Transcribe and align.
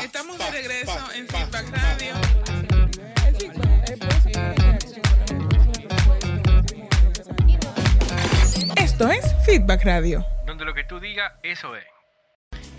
Estamos 0.00 0.38
de 0.38 0.50
regreso 0.50 0.98
en 1.14 1.28
Feedback 1.28 1.70
Radio. 1.70 2.14
Esto 8.76 9.08
es 9.10 9.34
Feedback 9.44 9.84
Radio. 9.84 10.24
Donde 10.46 10.64
lo 10.64 10.74
que 10.74 10.84
tú 10.84 10.98
digas, 10.98 11.32
eso 11.42 11.76
es. 11.76 11.84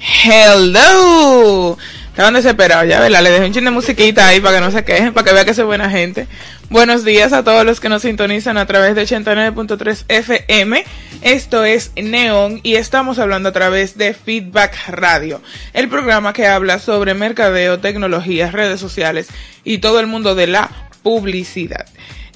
Hello. 0.03 1.77
Estaban 2.09 2.33
desesperados, 2.35 2.87
ya, 2.87 2.99
¿verdad? 2.99 3.23
Le 3.23 3.31
dejé 3.31 3.45
un 3.45 3.53
chin 3.53 3.65
de 3.65 3.71
musiquita 3.71 4.27
ahí 4.27 4.39
para 4.39 4.57
que 4.57 4.61
no 4.61 4.69
se 4.69 4.83
quejen, 4.83 5.13
para 5.13 5.25
que 5.25 5.33
vean 5.33 5.45
que 5.45 5.53
soy 5.53 5.63
buena 5.65 5.89
gente. 5.89 6.27
Buenos 6.69 7.05
días 7.05 7.33
a 7.33 7.43
todos 7.43 7.65
los 7.65 7.79
que 7.79 7.89
nos 7.89 8.03
sintonizan 8.03 8.57
a 8.57 8.65
través 8.65 8.95
de 8.95 9.03
89.3 9.03 10.05
FM. 10.09 10.83
Esto 11.21 11.63
es 11.63 11.91
Neon 11.95 12.59
y 12.63 12.75
estamos 12.75 13.17
hablando 13.17 13.49
a 13.49 13.53
través 13.53 13.97
de 13.97 14.13
Feedback 14.13 14.77
Radio, 14.89 15.41
el 15.73 15.87
programa 15.87 16.33
que 16.33 16.47
habla 16.47 16.79
sobre 16.79 17.13
mercadeo, 17.13 17.79
tecnologías, 17.79 18.51
redes 18.51 18.79
sociales 18.79 19.29
y 19.63 19.79
todo 19.79 19.99
el 19.99 20.07
mundo 20.07 20.35
de 20.35 20.47
la 20.47 20.69
publicidad. 21.01 21.85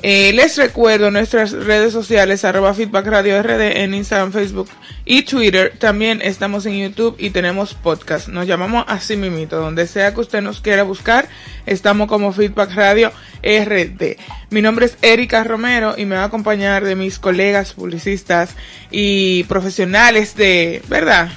Eh, 0.04 0.32
les 0.34 0.56
recuerdo 0.58 1.10
nuestras 1.10 1.52
redes 1.52 1.92
sociales, 1.92 2.46
arroba 2.46 2.76
Feedback 2.76 3.08
Radio 3.08 3.42
RD 3.42 3.78
en 3.78 3.96
Instagram, 3.96 4.32
Facebook 4.32 4.70
y 5.06 5.24
Twitter. 5.24 5.74
También 5.80 6.22
estamos 6.22 6.68
en 6.68 6.78
YouTube 6.78 7.16
y 7.18 7.32
tenemos 7.32 7.74
podcast. 7.74 8.28
Nos 8.28 8.46
llamamos 8.46 8.86
así 8.88 9.18
mimito. 9.18 9.60
Donde 9.60 9.88
sea 9.88 10.14
que 10.14 10.22
usted 10.22 10.42
nos 10.42 10.62
quiera 10.62 10.84
buscar, 10.84 11.28
estamos 11.66 12.08
como 12.08 12.32
Feedback 12.32 12.76
Radio 12.76 13.12
RD. 13.42 14.18
Mi 14.52 14.62
nombre 14.62 14.86
es 14.86 14.98
Erika 15.02 15.44
Romero 15.44 15.96
y 15.98 16.06
me 16.06 16.16
va 16.16 16.24
a 16.24 16.26
acompañar 16.26 16.84
de 16.84 16.96
mis 16.96 17.18
colegas 17.18 17.74
publicistas 17.74 18.52
y 18.92 19.46
profesionales 19.46 20.36
de, 20.36 20.84
¿verdad? 20.90 21.32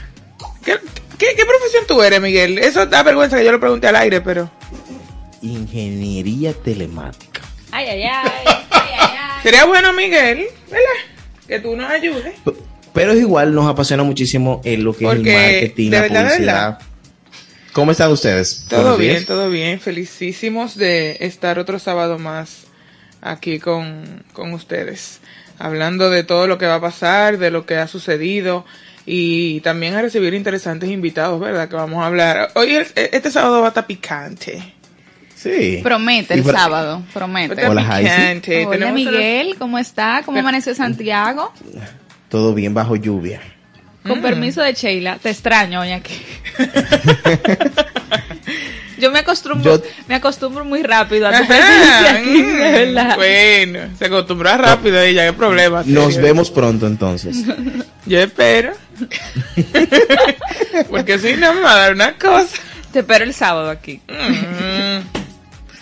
¿Qué, 0.62 0.76
qué, 1.16 1.28
qué 1.34 1.46
profesión 1.46 1.84
tú 1.88 2.02
eres, 2.02 2.20
Miguel? 2.20 2.58
Eso 2.58 2.84
da 2.84 3.02
vergüenza 3.02 3.38
que 3.38 3.44
yo 3.44 3.52
lo 3.52 3.60
pregunte 3.60 3.88
al 3.88 3.96
aire, 3.96 4.20
pero... 4.20 4.50
Ingeniería 5.40 6.52
telemática. 6.52 7.29
Ay, 7.72 7.86
ay, 7.86 8.02
ay. 8.02 8.30
ay, 8.46 8.60
ay, 8.70 8.90
ay. 9.00 9.42
Sería 9.42 9.64
bueno, 9.64 9.92
Miguel, 9.92 10.46
¿verdad? 10.70 10.86
Que 11.48 11.60
tú 11.60 11.74
nos 11.76 11.90
ayudes. 11.90 12.34
Pero 12.92 13.12
es 13.12 13.20
igual, 13.20 13.54
nos 13.54 13.68
apasiona 13.68 14.02
muchísimo 14.02 14.60
en 14.64 14.84
lo 14.84 14.94
que 14.96 15.04
Porque, 15.04 15.20
es 15.20 15.36
el 15.36 15.52
marketing, 15.62 15.90
de 15.90 15.96
la 15.96 16.02
de 16.02 16.08
publicidad. 16.28 16.78
¿Cómo 17.72 17.92
están 17.92 18.10
ustedes? 18.10 18.66
Todo 18.68 18.96
bien, 18.96 19.24
todo 19.26 19.48
bien. 19.48 19.78
Felicísimos 19.80 20.76
de 20.76 21.16
estar 21.20 21.58
otro 21.60 21.78
sábado 21.78 22.18
más 22.18 22.64
aquí 23.20 23.60
con, 23.60 24.24
con 24.32 24.52
ustedes. 24.54 25.20
Hablando 25.58 26.10
de 26.10 26.24
todo 26.24 26.46
lo 26.48 26.58
que 26.58 26.66
va 26.66 26.76
a 26.76 26.80
pasar, 26.80 27.38
de 27.38 27.50
lo 27.52 27.66
que 27.66 27.76
ha 27.76 27.86
sucedido 27.86 28.64
y 29.06 29.60
también 29.60 29.94
a 29.94 30.02
recibir 30.02 30.34
interesantes 30.34 30.90
invitados, 30.90 31.38
¿verdad? 31.38 31.68
Que 31.68 31.76
vamos 31.76 32.02
a 32.02 32.06
hablar. 32.06 32.50
Hoy 32.56 32.74
es- 32.74 32.92
este 32.96 33.30
sábado 33.30 33.60
va 33.60 33.66
a 33.66 33.68
estar 33.68 33.86
picante. 33.86 34.74
Sí. 35.40 35.80
Promete 35.82 36.34
el 36.34 36.44
sábado, 36.44 37.02
promete. 37.14 37.66
Hola, 37.66 37.82
Jaisi. 37.82 38.66
Hola 38.66 38.92
Miguel, 38.92 39.56
¿cómo 39.58 39.78
está? 39.78 40.20
¿Cómo 40.24 40.38
amaneció 40.38 40.74
Santiago? 40.74 41.50
Todo 42.28 42.52
bien 42.52 42.74
bajo 42.74 42.94
lluvia. 42.96 43.40
Con 44.06 44.20
permiso 44.20 44.60
de 44.60 44.74
Sheila, 44.74 45.16
te 45.16 45.30
extraño 45.30 45.80
hoy 45.80 45.92
aquí. 45.92 46.14
Yo 48.98 49.10
me 49.10 49.20
acostumbro, 49.20 49.78
Yo- 49.78 49.82
me 50.08 50.16
acostumbro 50.16 50.62
muy 50.64 50.82
rápido 50.82 51.26
a 51.26 51.32
tu 51.32 51.46
presencia 51.46 52.16
aquí, 52.16 52.42
mm, 52.42 52.56
de 52.58 52.84
verdad. 52.84 53.16
Bueno, 53.16 53.80
se 53.98 54.04
acostumbró 54.04 54.54
rápido 54.58 55.00
ella, 55.00 55.24
qué 55.24 55.32
problema. 55.32 55.82
Nos 55.86 56.14
serio. 56.14 56.28
vemos 56.28 56.50
pronto 56.50 56.86
entonces. 56.86 57.38
Yo 58.06 58.20
espero. 58.20 58.72
Porque 60.90 61.18
si 61.18 61.32
no 61.34 61.54
me 61.54 61.60
va 61.62 61.72
a 61.72 61.76
dar 61.76 61.94
una 61.94 62.12
cosa. 62.12 62.56
Te 62.92 62.98
espero 62.98 63.24
el 63.24 63.32
sábado 63.32 63.70
aquí. 63.70 64.02
Mm. 64.08 64.59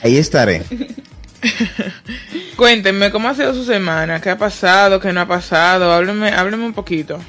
Ahí 0.02 0.16
estaré. 0.16 0.62
Cuéntenme 2.56 3.10
cómo 3.10 3.28
ha 3.28 3.34
sido 3.34 3.54
su 3.54 3.64
semana, 3.64 4.20
qué 4.20 4.30
ha 4.30 4.38
pasado, 4.38 5.00
qué 5.00 5.12
no 5.12 5.20
ha 5.20 5.26
pasado, 5.26 5.92
hábleme, 5.92 6.30
hábleme 6.30 6.64
un 6.64 6.72
poquito. 6.72 7.20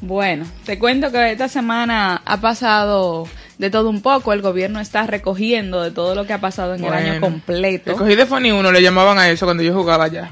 Bueno, 0.00 0.46
te 0.64 0.78
cuento 0.78 1.10
que 1.10 1.32
esta 1.32 1.48
semana 1.48 2.22
ha 2.24 2.40
pasado 2.40 3.28
de 3.58 3.70
todo 3.70 3.90
un 3.90 4.00
poco. 4.00 4.32
El 4.32 4.42
gobierno 4.42 4.80
está 4.80 5.06
recogiendo 5.06 5.82
de 5.82 5.90
todo 5.90 6.14
lo 6.14 6.26
que 6.26 6.32
ha 6.32 6.40
pasado 6.40 6.74
en 6.74 6.84
el 6.84 6.92
año 6.92 7.20
completo. 7.20 7.92
Te 7.92 7.98
cogí 7.98 8.14
de 8.14 8.26
Fony 8.26 8.52
1, 8.52 8.72
le 8.72 8.82
llamaban 8.82 9.18
a 9.18 9.28
eso 9.28 9.44
cuando 9.44 9.62
yo 9.62 9.74
jugaba 9.74 10.04
allá. 10.04 10.30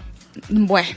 Bueno, 0.49 0.97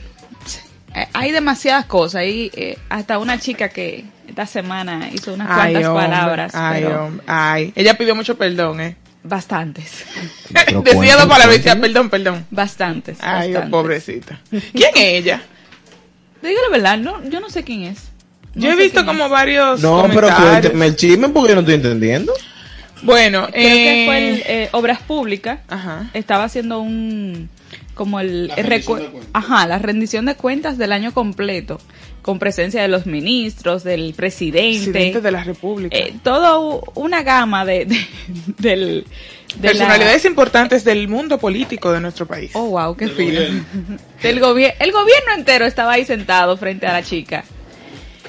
eh, 0.94 1.06
hay 1.12 1.32
demasiadas 1.32 1.86
cosas. 1.86 2.20
Hay 2.20 2.50
eh, 2.54 2.78
hasta 2.88 3.18
una 3.18 3.38
chica 3.38 3.68
que 3.68 4.04
esta 4.28 4.46
semana 4.46 5.08
hizo 5.12 5.34
unas 5.34 5.48
cuantas 5.48 5.84
hombre, 5.86 6.06
palabras, 6.06 6.52
ay, 6.54 6.82
pero 6.82 7.06
hombre, 7.06 7.24
ay. 7.26 7.72
Ella 7.74 7.94
pidió 7.94 8.14
mucho 8.14 8.36
perdón, 8.36 8.80
¿eh? 8.80 8.96
Bastantes, 9.22 10.04
Decía 10.48 10.64
dos 10.74 10.82
cuéntame, 10.82 11.16
palabras, 11.26 11.46
cuéntame. 11.46 11.80
perdón, 11.82 12.10
perdón. 12.10 12.46
bastantes. 12.50 13.18
Ay, 13.20 13.48
bastantes. 13.48 13.70
pobrecita. 13.70 14.40
¿Quién 14.50 14.90
es 14.94 15.02
ella? 15.02 15.42
Digo 16.42 16.58
la 16.68 16.76
verdad, 16.76 16.98
no, 16.98 17.22
yo 17.28 17.40
no 17.40 17.50
sé 17.50 17.64
quién 17.64 17.82
es. 17.84 18.08
No 18.54 18.62
yo 18.62 18.72
he 18.72 18.76
visto 18.76 19.04
como 19.04 19.26
es. 19.26 19.30
varios 19.30 19.80
No, 19.80 20.08
pero 20.12 20.28
cuénteme 20.34 20.86
el 20.86 20.96
chisme 20.96 21.28
porque 21.28 21.50
yo 21.50 21.54
no 21.54 21.60
estoy 21.60 21.74
entendiendo. 21.74 22.32
Bueno, 23.02 23.46
Creo 23.50 23.62
que 23.62 24.02
eh, 24.02 24.06
fue 24.06 24.18
el, 24.18 24.42
eh, 24.46 24.68
Obras 24.72 25.00
Públicas. 25.00 25.60
Ajá. 25.68 26.10
Estaba 26.12 26.44
haciendo 26.44 26.80
un 26.80 27.48
como 27.94 28.20
el, 28.20 28.50
ajá 29.32 29.66
la 29.66 29.78
rendición 29.78 30.24
de 30.26 30.34
cuentas 30.34 30.78
del 30.78 30.92
año 30.92 31.12
completo 31.12 31.78
con 32.22 32.38
presencia 32.38 32.82
de 32.82 32.88
los 32.88 33.06
ministros 33.06 33.82
del 33.84 34.14
presidente, 34.14 34.90
Presidente 34.90 35.20
de 35.20 35.30
la 35.30 35.42
República. 35.44 35.96
eh, 35.96 36.14
todo 36.22 36.82
una 36.94 37.22
gama 37.22 37.64
de, 37.64 37.86
de- 37.86 38.06
del 38.58 39.04
de 39.56 39.62
la- 39.62 39.62
Personalidades 39.72 40.24
importantes 40.26 40.84
del 40.84 41.08
mundo 41.08 41.38
político 41.38 41.90
de 41.92 42.00
nuestro 42.00 42.26
país. 42.26 42.50
oh 42.54 42.66
wow 42.70 42.96
qué 42.96 43.08
fino. 43.08 43.40
del 44.22 44.38
gobierno 44.40 44.76
el 44.80 44.92
gobierno 44.92 45.32
entero 45.36 45.64
estaba 45.66 45.92
ahí 45.92 46.04
sentado 46.04 46.56
frente 46.56 46.86
a 46.86 46.92
la 46.92 47.02
chica. 47.02 47.44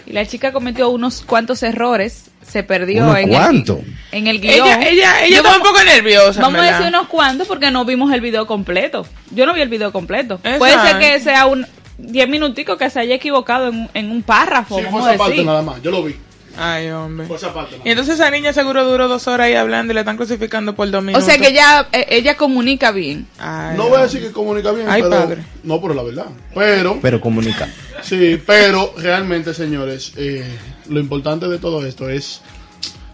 Y 0.08 0.14
la 0.14 0.26
chica 0.26 0.52
cometió 0.52 0.90
unos 0.90 1.22
cuantos 1.22 1.62
errores 1.64 2.31
se 2.46 2.64
perdió 2.64 3.04
¿Unos 3.04 3.18
en 3.18 3.30
cuantos? 3.30 3.80
el 3.80 3.86
ella, 3.86 3.96
en 4.12 4.28
el 4.28 4.42
guion 4.42 4.54
ella, 4.68 4.90
ella, 4.90 5.20
ella 5.24 5.30
Yo 5.30 5.36
estaba 5.38 5.58
un 5.58 5.64
poco 5.64 5.84
nerviosa. 5.84 6.42
Vamos 6.42 6.62
a 6.62 6.66
decir 6.66 6.88
unos 6.88 7.08
cuantos 7.08 7.48
porque 7.48 7.72
no 7.72 7.86
vimos 7.86 8.12
el 8.14 8.22
video 8.22 8.46
completo. 8.48 9.06
Yo 9.32 9.46
no 9.46 9.54
vi 9.54 9.62
el 9.62 9.70
video 9.70 9.92
completo. 9.92 10.36
Exacto. 10.36 10.60
Puede 10.60 10.80
ser 10.82 11.00
que 11.00 11.20
sea 11.20 11.46
un 11.46 11.66
10 11.98 12.28
minuticos 12.30 12.78
que 12.78 12.90
se 12.90 13.00
haya 13.00 13.16
equivocado 13.16 13.68
en, 13.70 13.90
en 13.94 14.10
un 14.12 14.24
párrafo, 14.24 14.80
Sí, 14.80 14.86
fue 14.90 15.02
esa 15.02 15.12
a 15.12 15.18
parte 15.18 15.32
decir. 15.34 15.46
nada 15.46 15.62
más, 15.62 15.82
yo 15.82 15.92
lo 15.92 16.04
vi. 16.04 16.16
Ay, 16.58 16.90
hombre. 16.90 17.28
Fue 17.28 17.38
esa 17.38 17.54
parte 17.54 17.78
nada 17.78 17.84
Y 17.88 17.92
entonces 17.92 18.16
esa 18.16 18.30
niña 18.30 18.52
seguro 18.52 18.84
duró 18.84 19.08
dos 19.08 19.26
horas 19.30 19.48
ahí 19.48 19.54
hablando 19.54 19.94
y 19.94 19.96
la 19.96 20.02
están 20.02 20.18
crucificando 20.18 20.76
por 20.76 20.92
dos 20.92 21.00
O 21.00 21.02
minutos. 21.02 21.26
sea 21.26 21.38
que 21.38 21.48
ella, 21.48 21.88
eh, 21.94 22.08
ella 22.10 22.36
comunica 22.36 22.92
bien. 22.92 23.26
Ay, 23.40 23.78
No 23.78 23.88
voy 23.88 24.00
a 24.00 24.04
decir 24.04 24.22
que 24.22 24.32
comunica 24.34 24.72
bien, 24.74 24.90
Ay, 24.90 25.02
pero... 25.02 25.16
padre. 25.16 25.44
No, 25.64 25.80
pero 25.80 25.94
la 25.94 26.04
verdad. 26.04 26.26
Pero, 26.54 27.00
Pero 27.02 27.22
comunica. 27.22 27.70
sí, 28.02 28.42
pero 28.46 28.94
realmente, 28.98 29.54
señores, 29.54 30.12
eh, 30.18 30.44
lo 30.90 31.00
importante 31.00 31.48
de 31.48 31.58
todo 31.60 31.86
esto 31.86 32.10
es 32.10 32.42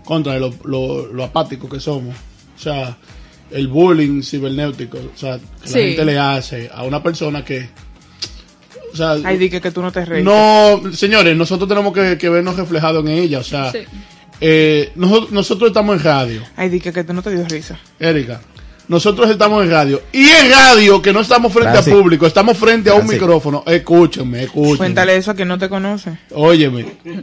contra 0.05 0.38
lo, 0.39 0.53
lo, 0.63 1.07
lo 1.11 1.23
apático 1.23 1.67
que 1.69 1.79
somos. 1.79 2.16
O 2.55 2.59
sea, 2.59 2.97
el 3.51 3.67
bullying 3.67 4.22
cibernéutico, 4.23 4.97
o 4.97 5.17
sea, 5.17 5.38
que 5.61 5.67
Sí. 5.67 5.73
la 5.79 5.85
gente 5.88 6.06
le 6.06 6.19
hace 6.19 6.69
a 6.73 6.83
una 6.83 7.01
persona 7.03 7.44
que... 7.45 7.69
O 8.94 8.95
sea, 8.95 9.16
Ay, 9.23 9.38
di 9.38 9.50
que, 9.50 9.61
que 9.61 9.72
tú 9.72 9.81
no 9.81 9.91
te 9.91 10.03
reís. 10.06 10.23
no, 10.25 10.81
señores, 10.94 11.35
nosotros 11.38 11.67
tenemos 11.69 11.94
que, 11.94 12.17
que 12.17 12.29
vernos 12.29 12.56
reflejados 12.57 13.03
en 13.06 13.11
ella. 13.11 13.39
O 13.39 13.44
sea, 13.44 13.72
Sí. 13.72 13.79
eh, 14.41 14.91
nosotros, 14.95 15.31
nosotros 15.31 15.67
estamos 15.69 15.97
en 15.97 16.03
radio. 16.03 16.41
Ay, 16.56 16.69
di 16.69 16.79
que, 16.79 16.91
que 16.91 17.03
tú 17.03 17.13
no 17.13 17.22
te 17.22 17.31
dio 17.35 17.45
risa. 17.47 17.77
Erika, 18.00 18.41
nosotros 18.88 19.30
estamos 19.30 19.64
en 19.64 19.72
radio. 19.72 20.02
Y 20.12 20.30
en 20.30 20.52
radio, 20.52 21.02
que 21.02 21.12
no 21.12 21.22
estamos 21.22 21.52
frente 21.52 21.72
Francis. 21.72 21.94
a 21.94 21.96
público, 21.96 22.25
estamos 22.25 22.58
frente 22.58 22.90
a 22.90 22.96
un 22.96 23.08
micrófono. 23.08 23.64
Escúchenme, 23.66 24.44
escúchenme. 24.44 24.78
Cuéntale 24.78 25.18
eso 25.18 25.31
a 25.31 25.36
quien 25.36 25.48
no 25.48 25.58
te 25.58 25.70
conoce. 25.70 26.18
Óyeme. 26.31 26.86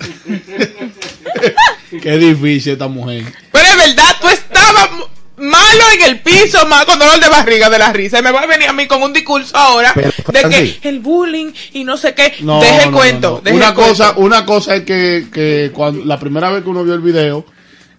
Qué 2.03 2.19
difícil 2.19 2.73
esta 2.73 2.89
mujer. 2.89 3.25
Pero 3.53 3.65
es 3.67 3.77
verdad, 3.77 4.17
tú 4.21 4.29
estabas 4.29 4.91
malo 5.37 5.84
en 5.95 6.11
el 6.11 6.21
piso, 6.21 6.66
mal, 6.66 6.84
con 6.87 6.99
dolor 6.99 7.21
de 7.21 7.28
barriga 7.28 7.71
de 7.71 7.78
la 7.78 7.93
risa. 7.93 8.19
Y 8.19 8.22
me 8.22 8.31
va 8.31 8.43
a 8.43 8.47
venir 8.47 8.69
a 8.69 8.72
mí 8.72 8.87
con 8.87 9.03
un 9.03 9.13
discurso 9.13 9.57
ahora 9.57 9.93
Pero, 9.95 10.10
de 10.33 10.78
que 10.81 10.89
el 10.89 11.01
bullying 11.01 11.53
y 11.72 11.84
no 11.84 11.97
sé 11.97 12.15
qué. 12.15 12.34
No, 12.41 12.60
deje 12.60 12.84
el 12.84 12.91
no, 12.91 12.97
cuento. 12.97 13.31
no, 13.31 13.37
no. 13.37 13.41
deje 13.43 13.57
Una 13.57 13.69
el 13.69 13.75
cuento. 13.75 13.91
cosa, 13.93 14.15
una 14.17 14.45
cosa 14.45 14.77
es 14.77 14.83
que, 14.84 15.27
que 15.33 15.71
cuando 15.72 16.05
la 16.05 16.19
primera 16.19 16.51
vez 16.51 16.63
que 16.63 16.69
uno 16.69 16.84
vio 16.84 16.95
el 16.95 17.01
video 17.01 17.45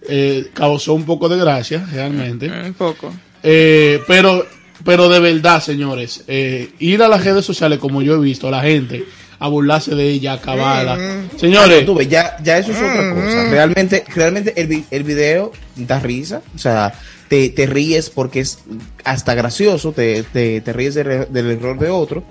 eh, 0.08 0.50
causó 0.54 0.94
un 0.94 1.04
poco 1.04 1.28
de 1.28 1.36
gracia, 1.36 1.86
realmente. 1.92 2.48
Un 2.48 2.74
poco. 2.74 3.12
Eh, 3.48 4.02
pero, 4.08 4.44
pero 4.84 5.08
de 5.08 5.20
verdad, 5.20 5.62
señores, 5.62 6.24
eh, 6.26 6.70
ir 6.80 7.02
a 7.02 7.08
las 7.08 7.24
redes 7.24 7.44
sociales 7.44 7.78
como 7.78 8.02
yo 8.02 8.16
he 8.16 8.20
visto, 8.20 8.50
la 8.50 8.62
gente 8.62 9.04
a 9.38 9.48
burlarse 9.48 9.94
de 9.94 10.08
ella, 10.08 10.34
acabarla. 10.34 10.96
Mm. 10.96 11.38
Señores, 11.38 11.84
Tú 11.86 11.94
ves, 11.94 12.08
ya, 12.08 12.36
ya 12.42 12.58
eso 12.58 12.72
es 12.72 12.78
otra 12.78 13.14
cosa. 13.14 13.50
Realmente, 13.50 14.04
realmente 14.14 14.54
el, 14.60 14.84
el 14.90 15.02
video 15.04 15.52
da 15.76 16.00
risa. 16.00 16.42
O 16.54 16.58
sea, 16.58 16.94
te, 17.28 17.50
te 17.50 17.66
ríes 17.66 18.10
porque 18.10 18.40
es 18.40 18.60
hasta 19.04 19.34
gracioso. 19.34 19.92
Te, 19.92 20.22
te, 20.22 20.60
te 20.60 20.72
ríes 20.72 20.94
del, 20.94 21.26
del 21.30 21.50
error 21.50 21.78
de 21.78 21.90
otro. 21.90 22.24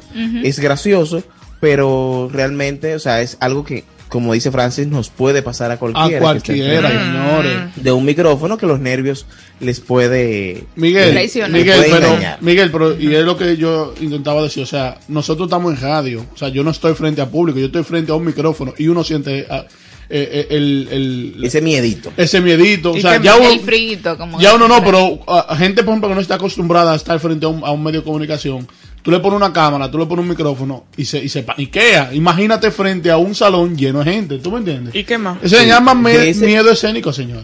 Es 0.43 0.59
gracioso, 0.59 1.23
pero 1.59 2.29
realmente, 2.31 2.95
o 2.95 2.99
sea, 2.99 3.21
es 3.21 3.37
algo 3.39 3.63
que 3.63 3.83
como 4.15 4.33
dice 4.33 4.49
Francis, 4.49 4.87
nos 4.87 5.09
puede 5.09 5.41
pasar 5.41 5.71
a 5.71 5.73
A 5.73 5.77
cualquiera. 5.77 6.07
que 6.07 6.15
esté 6.37 6.53
cualquiera, 6.53 6.89
señores. 6.89 7.57
De 7.75 7.91
un 7.91 8.05
micrófono 8.05 8.57
que 8.57 8.65
los 8.65 8.79
nervios 8.79 9.25
les 9.59 9.81
puede... 9.81 10.63
Miguel, 10.77 11.11
Traicionar. 11.11 11.51
Miguel, 11.51 11.75
Puede 11.79 11.91
pero, 11.91 12.07
engañar. 12.07 12.41
Miguel, 12.41 12.71
pero, 12.71 12.97
y 12.99 13.13
es 13.13 13.25
lo 13.25 13.35
que 13.37 13.57
yo 13.57 13.93
intentaba 13.99 14.41
decir, 14.41 14.63
o 14.63 14.65
sea, 14.65 14.97
nosotros 15.09 15.47
estamos 15.47 15.73
en 15.75 15.81
radio, 15.81 16.25
o 16.33 16.37
sea, 16.37 16.47
yo 16.47 16.63
no 16.63 16.71
estoy 16.71 16.93
frente 16.93 17.21
a 17.21 17.29
público, 17.29 17.59
yo 17.59 17.65
estoy 17.65 17.83
frente 17.83 18.11
a 18.13 18.15
un 18.15 18.23
micrófono 18.25 18.73
y 18.77 18.87
uno 18.87 19.03
siente 19.03 19.45
ah, 19.49 19.65
eh, 20.09 20.29
eh, 20.31 20.47
el, 20.51 20.87
el- 20.91 21.43
Ese 21.43 21.59
miedito. 21.61 22.11
ese 22.15 22.39
miedito, 22.39 22.91
o 22.93 22.99
sea, 22.99 23.21
ya 23.21 23.35
uno, 23.35 23.49
El 23.49 23.59
frito, 23.59 24.17
como 24.17 24.39
ya 24.39 24.55
uno 24.55 24.67
no, 24.69 24.81
pero 24.83 25.19
a 25.27 25.55
gente, 25.57 25.83
por 25.83 25.91
ejemplo, 25.91 26.09
que 26.09 26.15
no 26.15 26.21
está 26.21 26.35
acostumbrada 26.35 26.93
a 26.93 26.95
estar 26.95 27.19
frente 27.19 27.45
a 27.45 27.49
un, 27.49 27.63
a 27.65 27.71
un 27.71 27.83
medio 27.83 27.99
de 27.99 28.05
comunicación, 28.05 28.67
tú 29.05 29.11
le 29.11 29.19
pones 29.19 29.37
una 29.37 29.53
cámara, 29.53 29.89
tú 29.89 29.97
le 29.99 30.05
pones 30.07 30.23
un 30.23 30.29
micrófono 30.29 30.85
y 30.97 31.05
se, 31.05 31.23
y 31.23 31.29
se 31.29 31.43
paniquea. 31.43 32.11
Imagínate 32.13 32.71
frente 32.71 33.09
a 33.11 33.17
un 33.17 33.35
salón 33.35 33.77
lleno 33.77 34.03
de 34.03 34.11
gente, 34.11 34.39
¿tú 34.39 34.51
me 34.51 34.57
entiendes? 34.57 34.93
¿Y 34.95 35.03
qué 35.03 35.17
más? 35.19 35.37
Eso 35.43 35.55
se 35.55 35.61
Sí, 35.61 35.67
llama 35.67 35.93
me- 35.93 36.17
de 36.17 36.29
ese- 36.31 36.45
miedo 36.47 36.71
escénico, 36.71 37.13
señor. 37.13 37.43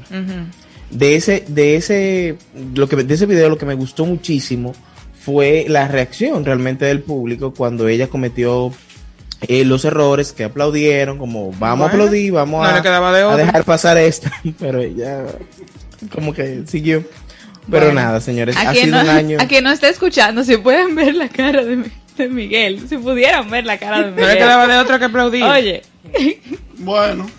De 0.90 1.16
ese, 1.16 1.46
de 1.48 1.76
ese, 1.78 2.38
lo 2.76 2.90
que, 2.90 2.98
de 2.98 3.14
ese 3.14 3.26
video 3.28 3.48
lo 3.48 3.58
que 3.60 3.66
me 3.68 3.76
gustó 3.76 4.06
muchísimo 4.06 4.74
fue 5.24 5.66
la 5.70 5.88
reacción 5.88 6.44
realmente 6.44 6.84
del 6.86 7.02
público 7.02 7.54
cuando 7.54 7.88
ella 7.88 8.08
cometió 8.08 8.74
eh, 9.48 9.64
los 9.64 9.86
errores 9.86 10.34
que 10.34 10.44
aplaudieron, 10.44 11.18
como 11.20 11.52
vamos 11.60 11.88
a 11.88 11.92
aplaudir, 11.92 12.32
vamos 12.34 12.62
no 12.62 12.68
a, 12.68 12.82
de 12.82 13.24
a 13.34 13.38
dejar 13.38 13.64
pasar 13.64 13.98
esta, 13.98 14.32
pero 14.60 14.82
ella 14.82 15.26
como 16.14 16.34
que 16.34 16.64
siguió. 16.68 17.04
Pero 17.70 17.86
Bueno, 17.88 18.02
nada, 18.02 18.20
señores, 18.22 18.56
ha 18.58 18.74
sido 18.74 18.98
no, 18.98 19.02
un 19.04 19.10
año. 19.10 19.38
a 19.40 19.48
quien 19.48 19.64
no 19.64 19.72
está 19.72 19.88
escuchando, 19.90 20.44
si 20.44 20.58
pueden 20.58 20.96
ver 20.96 21.14
la 21.16 21.30
cara 21.30 21.64
de, 21.64 21.76
Mi- 21.78 21.92
de 22.18 22.28
Miguel, 22.28 22.88
si 22.90 22.98
pudieran 22.98 23.50
ver 23.50 23.66
la 23.66 23.78
cara 23.78 23.98
de 24.02 24.10
No 24.12 24.16
le 24.16 24.22
Miguel. 24.22 24.38
quedaba 24.38 24.68
de 24.68 24.78
otra 24.78 24.98
que 25.00 25.06
aplaudir. 25.06 25.44
Oye, 25.44 25.82
Bueno, 26.78 27.30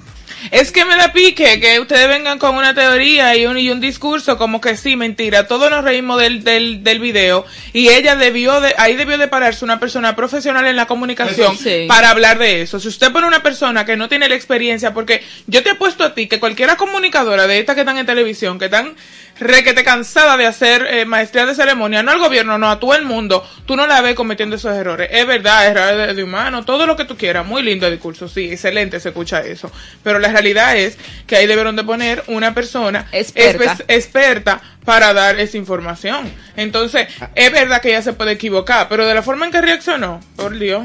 Es 0.50 0.72
que 0.72 0.84
me 0.84 0.96
da 0.96 1.12
pique 1.12 1.60
que 1.60 1.78
ustedes 1.78 2.08
vengan 2.08 2.36
con 2.38 2.56
una 2.56 2.74
teoría 2.74 3.36
y 3.36 3.46
un, 3.46 3.56
y 3.58 3.70
un 3.70 3.80
discurso 3.80 4.36
como 4.38 4.60
que 4.60 4.76
sí, 4.76 4.96
mentira. 4.96 5.46
Todos 5.46 5.70
nos 5.70 5.84
reímos 5.84 6.20
del, 6.20 6.42
del, 6.42 6.82
del 6.82 6.98
video 6.98 7.44
y 7.72 7.90
ella 7.90 8.16
debió 8.16 8.60
de, 8.60 8.74
ahí 8.76 8.96
debió 8.96 9.18
de 9.18 9.28
pararse 9.28 9.64
una 9.64 9.78
persona 9.78 10.16
profesional 10.16 10.66
en 10.66 10.74
la 10.74 10.86
comunicación 10.86 11.56
sí. 11.56 11.84
para 11.86 12.10
hablar 12.10 12.38
de 12.38 12.62
eso. 12.62 12.80
Si 12.80 12.88
usted 12.88 13.12
pone 13.12 13.28
una 13.28 13.42
persona 13.44 13.84
que 13.84 13.96
no 13.96 14.08
tiene 14.08 14.28
la 14.28 14.34
experiencia, 14.34 14.92
porque 14.92 15.22
yo 15.46 15.62
te 15.62 15.70
he 15.70 15.74
puesto 15.76 16.02
a 16.02 16.12
ti 16.14 16.26
que 16.26 16.40
cualquiera 16.40 16.74
comunicadora 16.76 17.46
de 17.46 17.60
estas 17.60 17.76
que 17.76 17.82
están 17.82 17.98
en 17.98 18.06
televisión, 18.06 18.58
que 18.58 18.64
están 18.64 18.94
requete 19.44 19.84
cansada 19.84 20.36
de 20.36 20.46
hacer 20.46 20.86
eh, 20.90 21.04
maestría 21.04 21.46
de 21.46 21.54
ceremonia, 21.54 22.02
no 22.02 22.10
al 22.12 22.18
gobierno, 22.18 22.58
no 22.58 22.70
a 22.70 22.78
todo 22.80 22.94
el 22.94 23.04
mundo, 23.04 23.46
tú 23.66 23.76
no 23.76 23.86
la 23.86 24.00
ves 24.00 24.14
cometiendo 24.14 24.56
esos 24.56 24.74
errores. 24.76 25.08
Es 25.12 25.26
verdad, 25.26 25.66
errores 25.66 26.08
de, 26.08 26.14
de 26.14 26.22
humano, 26.24 26.64
todo 26.64 26.86
lo 26.86 26.96
que 26.96 27.04
tú 27.04 27.16
quieras, 27.16 27.44
muy 27.46 27.62
lindo 27.62 27.86
el 27.86 27.92
discurso, 27.94 28.28
sí, 28.28 28.50
excelente, 28.52 29.00
se 29.00 29.10
escucha 29.10 29.40
eso. 29.40 29.70
Pero 30.02 30.18
la 30.18 30.28
realidad 30.28 30.76
es 30.76 30.96
que 31.26 31.36
ahí 31.36 31.46
debieron 31.46 31.76
de 31.76 31.84
poner 31.84 32.22
una 32.28 32.54
persona 32.54 33.06
Experta. 33.12 33.76
espe- 33.76 33.84
experta 33.88 34.60
para 34.84 35.12
dar 35.12 35.38
esa 35.38 35.56
información. 35.56 36.30
Entonces, 36.56 37.08
es 37.34 37.52
verdad 37.52 37.80
que 37.80 37.88
ella 37.90 38.02
se 38.02 38.12
puede 38.12 38.32
equivocar, 38.32 38.88
pero 38.88 39.06
de 39.06 39.14
la 39.14 39.22
forma 39.22 39.46
en 39.46 39.52
que 39.52 39.60
reaccionó, 39.60 40.20
por 40.36 40.58
Dios. 40.58 40.84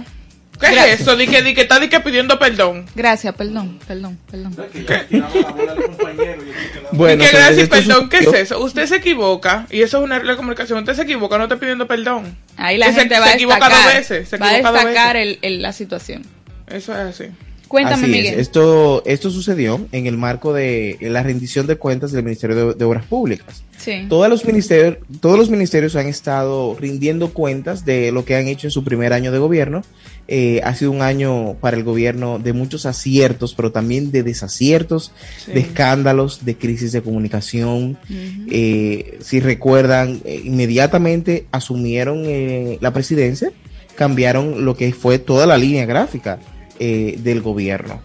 ¿Qué 0.60 0.72
Gracias. 0.72 0.86
es 0.96 1.02
eso? 1.02 1.16
Di 1.16 1.28
que, 1.28 1.42
di 1.44 1.54
que 1.54 1.62
está 1.62 1.80
di 1.80 1.88
que 1.88 2.00
pidiendo 2.00 2.40
perdón. 2.40 2.86
gracias, 2.96 3.36
perdón, 3.36 3.78
perdón, 3.88 4.18
perdón. 4.30 4.56
Bueno, 6.92 7.24
y 7.24 7.28
que 7.28 7.32
señores, 7.32 7.56
gracias 7.58 7.70
perdón, 7.70 8.10
¿qué 8.10 8.18
es 8.18 8.34
eso? 8.34 8.60
Usted 8.64 8.86
se 8.88 8.96
equivoca, 8.98 9.68
y 9.70 9.82
eso 9.82 9.98
es 10.00 10.04
una 10.04 10.18
regla 10.18 10.32
de 10.34 10.38
comunicación, 10.38 10.80
usted 10.80 10.94
se 10.96 11.04
equivoca, 11.04 11.38
no 11.38 11.44
está 11.44 11.58
pidiendo 11.58 11.88
perdón. 11.88 12.36
Ahí 12.56 12.78
la 12.78 12.88
Que 12.88 12.94
se- 12.94 13.00
gente 13.02 13.16
se, 13.16 13.22
va 13.22 13.28
a 13.28 13.34
equivoca 13.34 13.56
destacar, 13.60 13.84
dos 13.86 13.94
veces, 13.94 14.30
se 14.30 14.38
va 14.38 14.48
a 14.48 14.52
equivoca 14.54 14.72
dos 14.72 14.86
destacar 14.86 15.16
veces. 15.16 15.38
el, 15.44 15.54
el- 15.54 15.62
la 15.62 15.74
situación. 15.74 16.24
Eso 16.68 16.92
es 16.94 17.00
así. 17.00 17.26
Cuéntame, 17.68 17.96
Así 17.96 18.06
es. 18.06 18.24
Miguel. 18.24 18.40
Esto, 18.40 19.04
esto 19.06 19.30
sucedió 19.30 19.88
en 19.92 20.08
el 20.08 20.18
marco 20.18 20.54
de 20.54 20.98
la 21.02 21.24
rendición 21.24 21.68
de 21.68 21.76
cuentas 21.76 22.12
del 22.12 22.24
Ministerio 22.24 22.56
de, 22.56 22.74
de 22.74 22.86
Obras 22.86 23.06
Públicas. 23.06 23.64
Sí. 23.78 24.06
Todos 24.10 24.28
los 24.30 24.44
ministerios, 24.46 24.98
todos 25.22 25.38
los 25.38 25.50
ministerios 25.50 25.96
han 25.96 26.08
estado 26.08 26.76
rindiendo 26.80 27.30
cuentas 27.32 27.86
de 27.86 28.12
lo 28.12 28.26
que 28.26 28.36
han 28.36 28.48
hecho 28.48 28.68
en 28.68 28.72
su 28.72 28.84
primer 28.84 29.14
año 29.14 29.32
de 29.32 29.38
gobierno. 29.38 29.84
Eh, 30.28 30.62
ha 30.64 30.74
sido 30.76 30.92
un 30.92 31.02
año 31.02 31.54
para 31.62 31.78
el 31.78 31.84
gobierno 31.84 32.38
de 32.40 32.52
muchos 32.54 32.86
aciertos, 32.86 33.54
pero 33.54 33.72
también 33.72 34.12
de 34.12 34.24
desaciertos, 34.24 35.12
Sí. 35.46 35.52
de 35.54 35.60
escándalos, 35.62 36.44
de 36.44 36.56
crisis 36.58 36.92
de 36.92 37.02
comunicación. 37.02 37.98
Eh, 38.52 39.20
si 39.22 39.40
recuerdan, 39.40 40.22
eh, 40.26 40.42
inmediatamente 40.44 41.46
asumieron 41.52 42.24
eh, 42.26 42.78
la 42.82 42.92
presidencia, 42.92 43.52
cambiaron 43.96 44.66
lo 44.66 44.76
que 44.76 44.92
fue 44.92 45.18
toda 45.20 45.46
la 45.46 45.58
línea 45.58 45.86
gráfica 45.86 46.40
eh, 46.80 47.16
del 47.18 47.42
gobierno. 47.42 48.02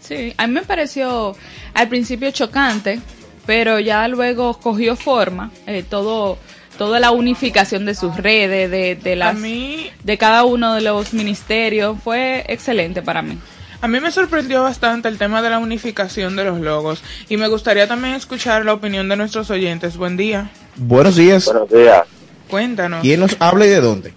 Sí, 0.00 0.34
a 0.36 0.46
mí 0.46 0.54
me 0.54 0.62
pareció 0.62 1.36
al 1.74 1.88
principio 1.88 2.30
chocante, 2.30 3.00
pero 3.46 3.78
ya 3.80 4.06
luego 4.08 4.54
cogió 4.58 4.96
forma 4.96 5.50
eh, 5.66 5.84
todo 5.88 6.38
toda 6.78 6.98
la 6.98 7.10
unificación 7.10 7.84
de 7.84 7.94
sus 7.94 8.16
redes, 8.16 8.70
de, 8.70 8.96
de 8.96 9.14
las 9.14 9.36
mí, 9.36 9.90
de 10.02 10.16
cada 10.18 10.44
uno 10.44 10.74
de 10.74 10.80
los 10.80 11.12
ministerios, 11.12 11.96
fue 12.02 12.44
excelente 12.48 13.02
para 13.02 13.22
mí. 13.22 13.38
a 13.80 13.88
mí 13.88 14.00
me 14.00 14.10
sorprendió 14.10 14.62
bastante 14.62 15.08
el 15.08 15.18
tema 15.18 15.42
de 15.42 15.50
la 15.50 15.58
unificación 15.58 16.34
de 16.34 16.44
los 16.44 16.60
logos 16.60 17.02
y 17.28 17.36
me 17.36 17.48
gustaría 17.48 17.86
también 17.86 18.14
escuchar 18.14 18.64
la 18.64 18.72
opinión 18.72 19.08
de 19.08 19.16
nuestros 19.16 19.50
oyentes. 19.50 19.96
Buen 19.96 20.16
día. 20.16 20.50
Buenos 20.76 21.16
días. 21.16 21.44
Buenos 21.44 21.68
días. 21.70 22.02
Cuéntanos. 22.48 23.02
¿Quién 23.02 23.20
nos 23.20 23.36
habla 23.38 23.66
y 23.66 23.68
de 23.68 23.80
dónde? 23.80 24.12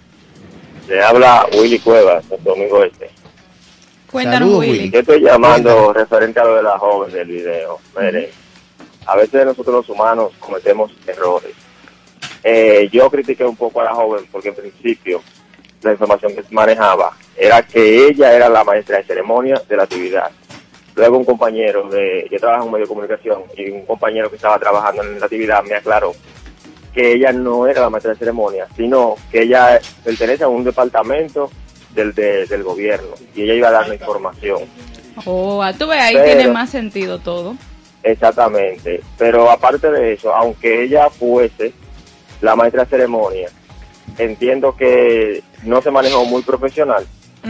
Le 0.88 1.02
habla 1.02 1.46
Willy 1.52 1.78
Cuevas, 1.80 2.24
Santo 2.28 2.50
Domingo 2.50 2.82
Este. 2.84 3.10
Cuéntanos, 4.16 4.48
Saludos, 4.48 4.60
Willy. 4.60 4.90
Yo 4.90 5.00
estoy 5.00 5.20
llamando 5.20 5.92
referente 5.92 6.40
a 6.40 6.44
lo 6.44 6.56
de 6.56 6.62
la 6.62 6.78
joven 6.78 7.12
del 7.12 7.28
video. 7.28 7.78
Mire, 8.00 8.30
a 9.04 9.14
veces 9.14 9.44
nosotros 9.44 9.74
los 9.74 9.88
humanos 9.90 10.32
cometemos 10.40 10.90
errores. 11.06 11.52
Eh, 12.42 12.88
yo 12.90 13.10
critiqué 13.10 13.44
un 13.44 13.56
poco 13.56 13.82
a 13.82 13.84
la 13.84 13.94
joven 13.94 14.26
porque 14.32 14.48
en 14.48 14.54
principio 14.54 15.20
la 15.82 15.92
información 15.92 16.34
que 16.34 16.42
manejaba 16.50 17.14
era 17.36 17.60
que 17.66 18.06
ella 18.06 18.32
era 18.32 18.48
la 18.48 18.64
maestra 18.64 18.96
de 18.96 19.04
ceremonia 19.04 19.60
de 19.68 19.76
la 19.76 19.82
actividad. 19.82 20.30
Luego 20.94 21.18
un 21.18 21.26
compañero 21.26 21.86
de, 21.90 22.26
yo 22.32 22.38
trabajo 22.38 22.62
en 22.62 22.68
un 22.68 22.72
medio 22.72 22.86
de 22.86 22.88
comunicación 22.88 23.42
y 23.54 23.68
un 23.68 23.84
compañero 23.84 24.30
que 24.30 24.36
estaba 24.36 24.58
trabajando 24.58 25.02
en 25.02 25.20
la 25.20 25.26
actividad 25.26 25.62
me 25.62 25.74
aclaró 25.74 26.14
que 26.94 27.12
ella 27.12 27.32
no 27.32 27.66
era 27.66 27.82
la 27.82 27.90
maestra 27.90 28.14
de 28.14 28.18
ceremonia, 28.18 28.66
sino 28.74 29.16
que 29.30 29.42
ella 29.42 29.78
pertenece 30.02 30.44
a 30.44 30.48
un 30.48 30.64
departamento 30.64 31.50
del, 31.96 32.14
de- 32.14 32.46
del 32.46 32.62
gobierno 32.62 33.08
y 33.34 33.42
ella 33.42 33.54
iba 33.54 33.68
a 33.68 33.72
dar 33.72 33.88
la 33.88 33.94
información. 33.96 34.60
Oh, 35.24 35.60
ah, 35.62 35.72
tú 35.72 35.88
ves, 35.88 35.98
ahí 36.00 36.14
Pero- 36.14 36.26
tiene 36.26 36.48
más 36.52 36.70
sentido 36.70 37.18
todo. 37.18 37.56
Exactamente. 38.04 39.00
Pero 39.18 39.50
aparte 39.50 39.90
de 39.90 40.12
eso, 40.12 40.32
aunque 40.32 40.84
ella 40.84 41.10
fuese 41.10 41.72
la 42.40 42.54
maestra 42.54 42.84
de 42.84 42.90
ceremonia, 42.90 43.48
entiendo 44.18 44.76
que 44.76 45.42
no 45.64 45.82
se 45.82 45.90
manejó 45.90 46.24
muy 46.26 46.42
profesional, 46.42 47.04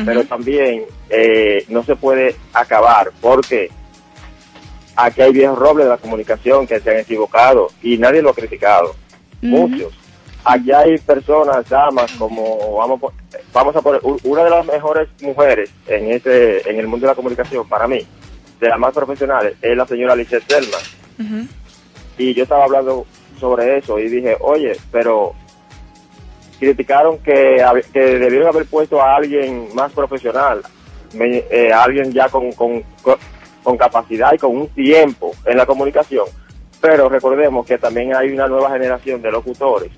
pero 0.04 0.24
también 0.24 0.84
eh, 1.10 1.64
no 1.68 1.82
se 1.82 1.96
puede 1.96 2.36
acabar 2.52 3.10
porque 3.20 3.70
aquí 4.94 5.22
hay 5.22 5.32
viejos 5.32 5.58
robles 5.58 5.86
de 5.86 5.90
la 5.90 5.96
comunicación 5.98 6.66
que 6.66 6.80
se 6.80 6.90
han 6.90 6.98
equivocado 6.98 7.68
y 7.82 7.98
nadie 7.98 8.22
lo 8.22 8.30
ha 8.30 8.34
criticado. 8.34 8.94
Muchos. 9.42 9.92
Aquí 10.44 10.70
hay 10.72 10.96
personas, 10.98 11.68
damas, 11.68 12.10
como 12.12 12.76
vamos, 12.76 12.98
a 12.98 13.00
po- 13.00 13.12
vamos 13.56 13.74
a 13.74 13.80
poner 13.80 14.02
una 14.24 14.44
de 14.44 14.50
las 14.50 14.66
mejores 14.66 15.08
mujeres 15.22 15.70
en 15.86 16.10
ese 16.12 16.68
en 16.68 16.78
el 16.78 16.86
mundo 16.86 17.06
de 17.06 17.12
la 17.12 17.16
comunicación 17.16 17.66
para 17.66 17.88
mí, 17.88 18.06
de 18.60 18.68
las 18.68 18.78
más 18.78 18.92
profesionales, 18.92 19.56
es 19.62 19.74
la 19.74 19.86
señora 19.86 20.12
Alicia 20.12 20.38
Selman. 20.46 20.80
Ujú. 21.18 21.48
Y 22.18 22.34
yo 22.34 22.42
estaba 22.42 22.64
hablando 22.64 23.06
sobre 23.40 23.78
eso 23.78 23.98
y 23.98 24.08
dije, 24.10 24.36
oye, 24.40 24.72
pero 24.92 25.32
criticaron 26.58 27.18
que, 27.18 27.64
que 27.94 28.00
debieron 28.18 28.48
haber 28.48 28.66
puesto 28.66 29.00
a 29.00 29.16
alguien 29.16 29.68
más 29.74 29.90
profesional, 29.92 30.62
me- 31.14 31.44
eh, 31.50 31.72
a 31.72 31.82
alguien 31.84 32.12
ya 32.12 32.28
con, 32.28 32.52
con- 32.52 32.84
con 33.62 33.76
capacidad 33.78 34.32
y 34.34 34.38
con 34.38 34.54
un 34.56 34.68
tiempo 34.68 35.32
en 35.46 35.56
la 35.56 35.64
comunicación. 35.66 36.26
Pero 36.80 37.08
recordemos 37.08 37.66
que 37.66 37.78
también 37.78 38.14
hay 38.14 38.30
una 38.30 38.46
nueva 38.48 38.70
generación 38.70 39.20
de 39.22 39.30
locutores 39.32 39.90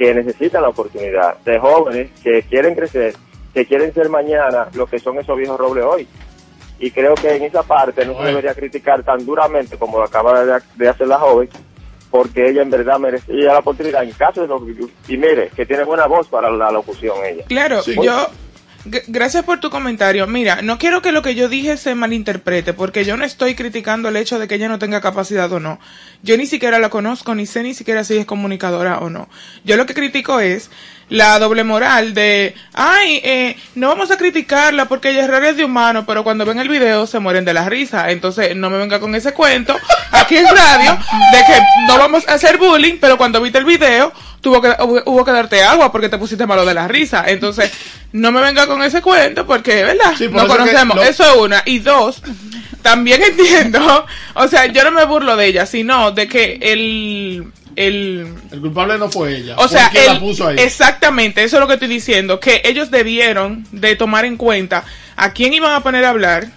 que 0.00 0.14
necesitan 0.14 0.62
la 0.62 0.70
oportunidad, 0.70 1.36
de 1.44 1.58
jóvenes 1.58 2.10
que 2.24 2.42
quieren 2.44 2.74
crecer, 2.74 3.12
que 3.52 3.66
quieren 3.66 3.92
ser 3.92 4.08
mañana 4.08 4.68
lo 4.72 4.86
que 4.86 4.98
son 4.98 5.18
esos 5.18 5.36
viejos 5.36 5.58
robles 5.60 5.84
hoy. 5.84 6.08
Y 6.78 6.90
creo 6.90 7.14
que 7.16 7.36
en 7.36 7.42
esa 7.42 7.62
parte 7.62 8.06
no 8.06 8.16
se 8.16 8.22
debería 8.24 8.54
criticar 8.54 9.02
tan 9.02 9.26
duramente 9.26 9.76
como 9.76 9.98
lo 9.98 10.04
acaba 10.04 10.42
de, 10.42 10.58
de 10.76 10.88
hacer 10.88 11.06
la 11.06 11.18
joven, 11.18 11.50
porque 12.10 12.48
ella 12.48 12.62
en 12.62 12.70
verdad 12.70 12.98
merecía 12.98 13.52
la 13.52 13.58
oportunidad 13.58 14.02
en 14.02 14.12
caso 14.12 14.40
de 14.40 14.46
lo 14.48 14.66
y 15.06 15.18
mire 15.18 15.50
que 15.54 15.66
tiene 15.66 15.84
buena 15.84 16.06
voz 16.06 16.26
para 16.28 16.48
la 16.50 16.70
locución 16.70 17.16
ella 17.22 17.44
Claro, 17.46 17.82
Sí. 17.82 17.94
yo. 18.02 18.26
Gracias 18.84 19.44
por 19.44 19.60
tu 19.60 19.68
comentario. 19.68 20.26
Mira, 20.26 20.62
no 20.62 20.78
quiero 20.78 21.02
que 21.02 21.12
lo 21.12 21.20
que 21.20 21.34
yo 21.34 21.50
dije 21.50 21.76
se 21.76 21.94
malinterprete, 21.94 22.72
porque 22.72 23.04
yo 23.04 23.18
no 23.18 23.24
estoy 23.26 23.54
criticando 23.54 24.08
el 24.08 24.16
hecho 24.16 24.38
de 24.38 24.48
que 24.48 24.54
ella 24.54 24.68
no 24.68 24.78
tenga 24.78 25.02
capacidad 25.02 25.52
o 25.52 25.60
no. 25.60 25.78
Yo 26.22 26.36
ni 26.38 26.46
siquiera 26.46 26.78
la 26.78 26.88
conozco, 26.88 27.34
ni 27.34 27.44
sé 27.44 27.62
ni 27.62 27.74
siquiera 27.74 28.04
si 28.04 28.16
es 28.16 28.24
comunicadora 28.24 28.98
o 29.00 29.10
no. 29.10 29.28
Yo 29.64 29.76
lo 29.76 29.84
que 29.84 29.92
critico 29.92 30.40
es 30.40 30.70
la 31.10 31.38
doble 31.38 31.64
moral 31.64 32.14
de, 32.14 32.54
ay, 32.72 33.20
eh, 33.22 33.56
no 33.74 33.88
vamos 33.88 34.10
a 34.12 34.16
criticarla 34.16 34.86
porque 34.86 35.08
hay 35.08 35.18
errores 35.18 35.56
de 35.56 35.64
humano, 35.64 36.06
pero 36.06 36.24
cuando 36.24 36.46
ven 36.46 36.58
el 36.58 36.68
video 36.68 37.06
se 37.06 37.18
mueren 37.18 37.44
de 37.44 37.52
la 37.52 37.68
risa. 37.68 38.10
Entonces, 38.10 38.56
no 38.56 38.70
me 38.70 38.78
venga 38.78 38.98
con 38.98 39.14
ese 39.14 39.32
cuento 39.32 39.76
aquí 40.12 40.36
en 40.38 40.46
radio 40.46 40.92
de 41.32 41.38
que 41.38 41.60
no 41.86 41.98
vamos 41.98 42.26
a 42.28 42.34
hacer 42.34 42.56
bullying, 42.56 42.98
pero 42.98 43.18
cuando 43.18 43.42
viste 43.42 43.58
el 43.58 43.64
video 43.64 44.12
tuvo 44.40 44.62
que, 44.62 44.74
hubo 45.06 45.24
que 45.24 45.32
darte 45.32 45.62
agua 45.62 45.92
porque 45.92 46.08
te 46.08 46.16
pusiste 46.16 46.46
malo 46.46 46.64
de 46.64 46.74
la 46.74 46.88
risa. 46.88 47.24
Entonces, 47.26 47.70
no 48.12 48.32
me 48.32 48.40
venga 48.40 48.66
con 48.66 48.82
ese 48.82 49.00
cuento 49.02 49.46
porque, 49.46 49.84
¿verdad? 49.84 50.14
Sí, 50.18 50.28
por 50.28 50.42
no 50.42 50.48
que 50.48 50.58
conocemos. 50.58 50.96
lo- 50.96 51.02
Eso 51.02 51.24
es 51.30 51.36
una. 51.36 51.62
Y 51.66 51.78
dos, 51.78 52.22
también 52.82 53.22
entiendo, 53.26 54.06
o 54.34 54.48
sea, 54.48 54.66
yo 54.66 54.84
no 54.84 54.90
me 54.92 55.04
burlo 55.04 55.36
de 55.36 55.46
ella, 55.46 55.66
sino 55.66 56.10
de 56.12 56.26
que 56.28 56.58
el, 56.62 57.52
el, 57.76 58.26
El 58.50 58.60
culpable 58.60 58.98
no 58.98 59.10
fue 59.10 59.36
ella. 59.36 59.54
o 59.58 59.68
sea, 59.68 59.90
la 60.06 60.18
puso 60.18 60.48
ahí. 60.48 60.56
exactamente, 60.58 61.44
eso 61.44 61.56
es 61.56 61.60
lo 61.60 61.66
que 61.68 61.74
estoy 61.74 61.88
diciendo, 61.88 62.40
que 62.40 62.62
ellos 62.64 62.90
debieron 62.90 63.64
de 63.72 63.94
tomar 63.96 64.24
en 64.24 64.36
cuenta 64.36 64.84
a 65.16 65.32
quién 65.32 65.52
iban 65.54 65.72
a 65.72 65.82
poner 65.82 66.04
a 66.04 66.08
hablar 66.10 66.48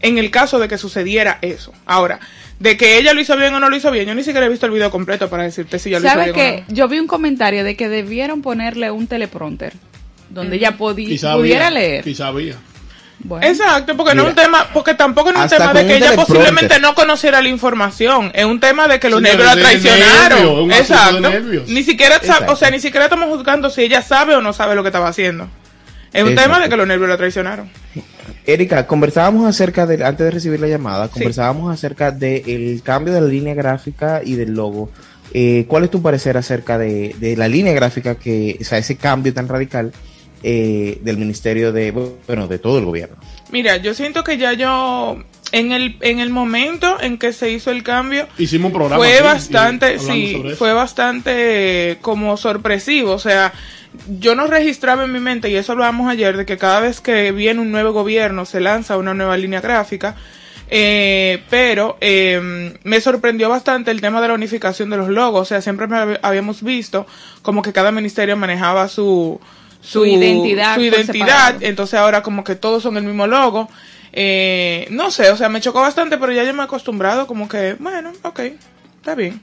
en 0.00 0.18
el 0.18 0.30
caso 0.30 0.58
de 0.58 0.68
que 0.68 0.78
sucediera 0.78 1.38
eso. 1.42 1.72
Ahora, 1.86 2.20
de 2.60 2.76
que 2.76 2.98
ella 2.98 3.12
lo 3.14 3.20
hizo 3.20 3.36
bien 3.36 3.52
o 3.54 3.60
no 3.60 3.68
lo 3.68 3.76
hizo 3.76 3.90
bien, 3.90 4.06
yo 4.06 4.14
ni 4.14 4.22
siquiera 4.22 4.46
he 4.46 4.48
visto 4.50 4.66
el 4.66 4.72
video 4.72 4.90
completo 4.90 5.28
para 5.28 5.42
decirte 5.42 5.78
si 5.78 5.90
ya 5.90 5.98
lo 5.98 6.06
hizo 6.06 6.14
¿Sabes 6.14 6.34
bien 6.34 6.62
o 6.62 6.66
que 6.66 6.72
Yo 6.72 6.88
vi 6.88 6.98
un 7.00 7.06
comentario 7.08 7.64
de 7.64 7.74
que 7.76 7.88
debieron 7.88 8.40
ponerle 8.42 8.90
un 8.90 9.06
teleprompter 9.06 9.72
donde 10.34 10.56
ella 10.56 10.72
Quizá 10.72 11.34
pudiera 11.34 11.68
había, 11.68 11.70
leer. 11.70 12.04
Quizá 12.04 12.28
había. 12.28 12.56
Bueno, 13.20 13.46
Exacto, 13.46 13.96
porque 13.96 14.14
no 14.14 14.24
es 14.24 14.28
un 14.30 14.34
tema, 14.34 14.66
porque 14.74 14.92
tampoco 14.94 15.32
no 15.32 15.42
es 15.42 15.50
un 15.52 15.58
tema 15.58 15.72
de 15.72 15.86
que 15.86 15.96
ella 15.96 16.14
posiblemente 16.14 16.78
no 16.80 16.94
conociera 16.94 17.40
la 17.40 17.48
información, 17.48 18.30
es 18.34 18.44
un 18.44 18.60
tema 18.60 18.86
de 18.86 19.00
que 19.00 19.08
los 19.08 19.20
Señores, 19.22 19.38
nervios 19.38 19.48
la 19.48 19.56
de 19.56 19.62
traicionaron. 19.62 20.38
nervio, 20.38 20.66
de 20.66 20.78
Exacto. 20.78 21.72
Ni 21.72 21.82
siquiera 21.84 22.16
Exacto. 22.16 22.52
o 22.52 22.56
sea, 22.56 22.70
ni 22.70 22.80
siquiera 22.80 23.06
estamos 23.06 23.28
juzgando 23.28 23.70
si 23.70 23.82
ella 23.82 24.02
sabe 24.02 24.34
o 24.34 24.42
no 24.42 24.52
sabe 24.52 24.74
lo 24.74 24.82
que 24.82 24.88
estaba 24.88 25.08
haciendo. 25.08 25.48
Es 26.12 26.22
un 26.22 26.30
Exacto. 26.30 26.50
tema 26.50 26.62
de 26.62 26.68
que 26.68 26.76
los 26.76 26.86
nervios 26.86 27.08
la 27.08 27.16
traicionaron. 27.16 27.70
Erika, 28.46 28.86
conversábamos 28.86 29.48
acerca 29.48 29.86
de, 29.86 30.04
antes 30.04 30.24
de 30.24 30.30
recibir 30.30 30.60
la 30.60 30.66
llamada, 30.66 31.08
conversábamos 31.08 31.72
acerca 31.72 32.10
del 32.10 32.82
cambio 32.84 33.14
de 33.14 33.20
la 33.22 33.26
línea 33.26 33.54
gráfica 33.54 34.20
y 34.22 34.34
del 34.34 34.52
logo. 34.52 34.90
Eh, 35.32 35.64
¿Cuál 35.66 35.84
es 35.84 35.90
tu 35.90 36.02
parecer 36.02 36.36
acerca 36.36 36.76
de, 36.78 37.16
de 37.18 37.36
la 37.36 37.48
línea 37.48 37.72
gráfica 37.72 38.16
que, 38.16 38.58
o 38.60 38.64
sea, 38.64 38.78
ese 38.78 38.96
cambio 38.96 39.32
tan 39.32 39.48
radical 39.48 39.92
eh, 40.44 40.98
del 41.02 41.16
ministerio 41.16 41.72
de, 41.72 41.90
bueno, 42.26 42.46
de 42.46 42.58
todo 42.58 42.78
el 42.78 42.84
gobierno? 42.84 43.16
Mira, 43.50 43.78
yo 43.78 43.94
siento 43.94 44.22
que 44.22 44.36
ya 44.36 44.52
yo, 44.52 45.16
en 45.52 45.72
el, 45.72 45.96
en 46.00 46.18
el 46.20 46.30
momento 46.30 47.00
en 47.00 47.18
que 47.18 47.32
se 47.32 47.50
hizo 47.50 47.70
el 47.70 47.82
cambio, 47.82 48.28
Hicimos 48.38 48.66
un 48.70 48.72
programa. 48.78 48.96
fue 49.02 49.14
aquí, 49.14 49.22
bastante, 49.24 49.98
sí, 49.98 50.42
fue 50.58 50.72
bastante 50.72 51.92
eh, 51.92 51.96
como 52.00 52.36
sorpresivo. 52.36 53.12
O 53.12 53.18
sea, 53.18 53.52
yo 54.20 54.34
no 54.34 54.46
registraba 54.46 55.04
en 55.04 55.12
mi 55.12 55.20
mente, 55.20 55.48
y 55.50 55.56
eso 55.56 55.72
hablábamos 55.72 56.10
ayer, 56.10 56.36
de 56.36 56.44
que 56.44 56.58
cada 56.58 56.80
vez 56.80 57.00
que 57.00 57.32
viene 57.32 57.60
un 57.60 57.70
nuevo 57.72 57.92
gobierno 57.92 58.44
se 58.44 58.60
lanza 58.60 58.96
una 58.98 59.14
nueva 59.14 59.36
línea 59.36 59.60
gráfica. 59.60 60.14
Eh, 60.70 61.42
pero 61.50 61.98
eh, 62.00 62.74
me 62.84 63.00
sorprendió 63.00 63.48
bastante 63.50 63.90
el 63.90 64.00
tema 64.00 64.20
de 64.22 64.28
la 64.28 64.34
unificación 64.34 64.90
de 64.90 64.96
los 64.96 65.08
logos. 65.08 65.42
O 65.42 65.44
sea, 65.44 65.60
siempre 65.60 65.86
me 65.86 65.96
hab- 65.96 66.18
habíamos 66.22 66.62
visto 66.62 67.06
como 67.42 67.60
que 67.62 67.72
cada 67.72 67.92
ministerio 67.92 68.36
manejaba 68.36 68.88
su, 68.88 69.38
Su 69.84 70.06
identidad 70.06 70.74
su 70.76 70.80
identidad. 70.80 71.12
separado. 71.12 71.58
Entonces 71.60 71.98
ahora 72.00 72.22
como 72.22 72.42
que 72.42 72.54
todos 72.54 72.82
son 72.82 72.96
el 72.96 73.04
mismo 73.04 73.26
logo. 73.26 73.68
Eh, 74.12 74.86
no 74.90 75.10
sé, 75.10 75.30
o 75.30 75.36
sea, 75.36 75.48
me 75.48 75.60
chocó 75.60 75.80
bastante, 75.80 76.16
pero 76.18 76.32
ya 76.32 76.44
yo 76.44 76.54
me 76.54 76.60
he 76.62 76.64
acostumbrado 76.64 77.26
como 77.26 77.48
que, 77.48 77.74
bueno, 77.78 78.12
ok, 78.22 78.40
está 78.96 79.14
bien. 79.14 79.40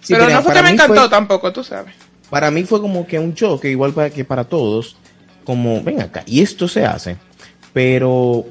Sí, 0.00 0.12
pero 0.12 0.24
mira, 0.26 0.36
no 0.38 0.42
fue 0.42 0.52
que 0.54 0.62
me 0.62 0.70
encantó 0.70 1.00
fue- 1.02 1.08
tampoco, 1.08 1.52
tú 1.52 1.62
sabes. 1.62 1.94
para 2.28 2.50
mí 2.50 2.64
fue 2.64 2.80
como 2.80 3.06
que 3.06 3.18
un 3.20 3.34
choque, 3.34 3.70
igual 3.70 3.92
para 3.92 4.10
que 4.10 4.24
para 4.24 4.42
todos, 4.44 4.96
como, 5.44 5.80
ven 5.82 6.00
acá, 6.02 6.24
y 6.26 6.42
esto 6.42 6.66
se 6.66 6.84
hace, 6.84 7.16
pero 7.72 8.44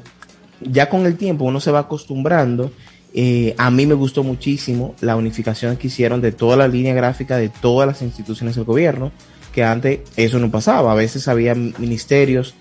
ya 0.61 0.87
con 0.89 1.05
el 1.05 1.17
tiempo 1.17 1.43
uno 1.45 1.59
se 1.59 1.71
va 1.71 1.79
acostumbrando. 1.79 2.71
Eh, 3.13 3.53
a 3.57 3.69
mí 3.69 3.85
me 3.85 3.93
gustó 3.93 4.23
muchísimo 4.23 4.95
la 5.01 5.17
unificación 5.17 5.75
que 5.75 5.87
hicieron 5.87 6.21
de 6.21 6.31
toda 6.31 6.55
la 6.55 6.69
línea 6.69 6.93
gráfica 6.93 7.35
de 7.35 7.49
todas 7.49 7.85
las 7.85 8.01
instituciones 8.01 8.55
del 8.55 8.63
gobierno, 8.63 9.11
que 9.51 9.63
antes 9.63 9.99
eso 10.17 10.39
no 10.39 10.49
pasaba. 10.51 10.91
A 10.91 10.95
veces 10.95 11.27
había 11.27 11.53
ministerios 11.55 12.53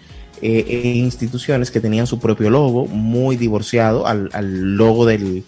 eh, 0.42 0.64
e 0.68 0.88
instituciones 0.96 1.70
que 1.70 1.80
tenían 1.80 2.06
su 2.06 2.18
propio 2.18 2.50
logo, 2.50 2.86
muy 2.86 3.36
divorciado 3.36 4.06
al, 4.06 4.30
al 4.32 4.76
logo 4.76 5.06
del, 5.06 5.44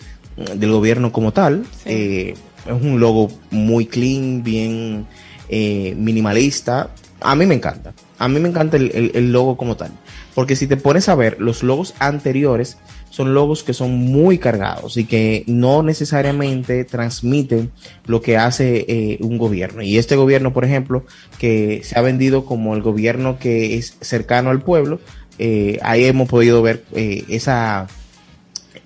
del 0.56 0.70
gobierno 0.72 1.12
como 1.12 1.32
tal. 1.32 1.64
Sí. 1.84 1.90
Eh, 1.90 2.34
es 2.66 2.72
un 2.82 3.00
logo 3.00 3.30
muy 3.50 3.87
clean, 3.87 4.42
bien 4.44 5.06
eh, 5.49 5.94
minimalista. 5.96 6.90
A 7.20 7.34
mí 7.34 7.46
me 7.46 7.54
encanta. 7.54 7.92
A 8.18 8.28
mí 8.28 8.38
me 8.38 8.49
encanta 8.49 8.76
el, 8.76 8.90
el- 8.94 9.11
el 9.14 9.32
logo 9.32 9.56
como 9.56 9.76
tal. 9.76 9.90
Porque 10.34 10.54
si 10.56 10.66
te 10.66 10.76
pones 10.76 11.08
a 11.08 11.14
ver, 11.14 11.37
los 11.40 11.62
logos 11.62 11.94
anteriores 11.99 12.78
son 13.12 13.35
logos 13.35 13.62
que 13.62 13.75
son 13.75 13.95
muy 13.95 14.38
cargados 14.38 14.97
y 14.97 15.04
que 15.04 15.45
no 15.47 15.83
necesariamente 15.83 16.85
transmiten 16.85 17.71
lo 18.07 18.23
que 18.23 18.38
hace 18.38 18.87
eh, 18.88 19.19
un 19.21 19.37
gobierno. 19.37 19.83
Y 19.83 19.99
este 19.99 20.16
gobierno, 20.16 20.54
por 20.54 20.64
ejemplo, 20.64 21.04
que 21.38 21.83
se 21.85 21.99
ha 21.99 22.00
vendido 22.00 22.47
como 22.47 22.75
el 22.75 22.81
gobierno 22.81 23.38
que 23.38 23.76
es 23.76 23.99
cercano 24.00 24.49
al 24.49 24.62
pueblo, 24.62 24.99
eh, 25.38 25.78
ahí 25.83 26.07
hemos 26.07 26.26
podido 26.26 26.62
ver 26.62 26.85
eh, 26.95 27.25
esa, 27.28 27.87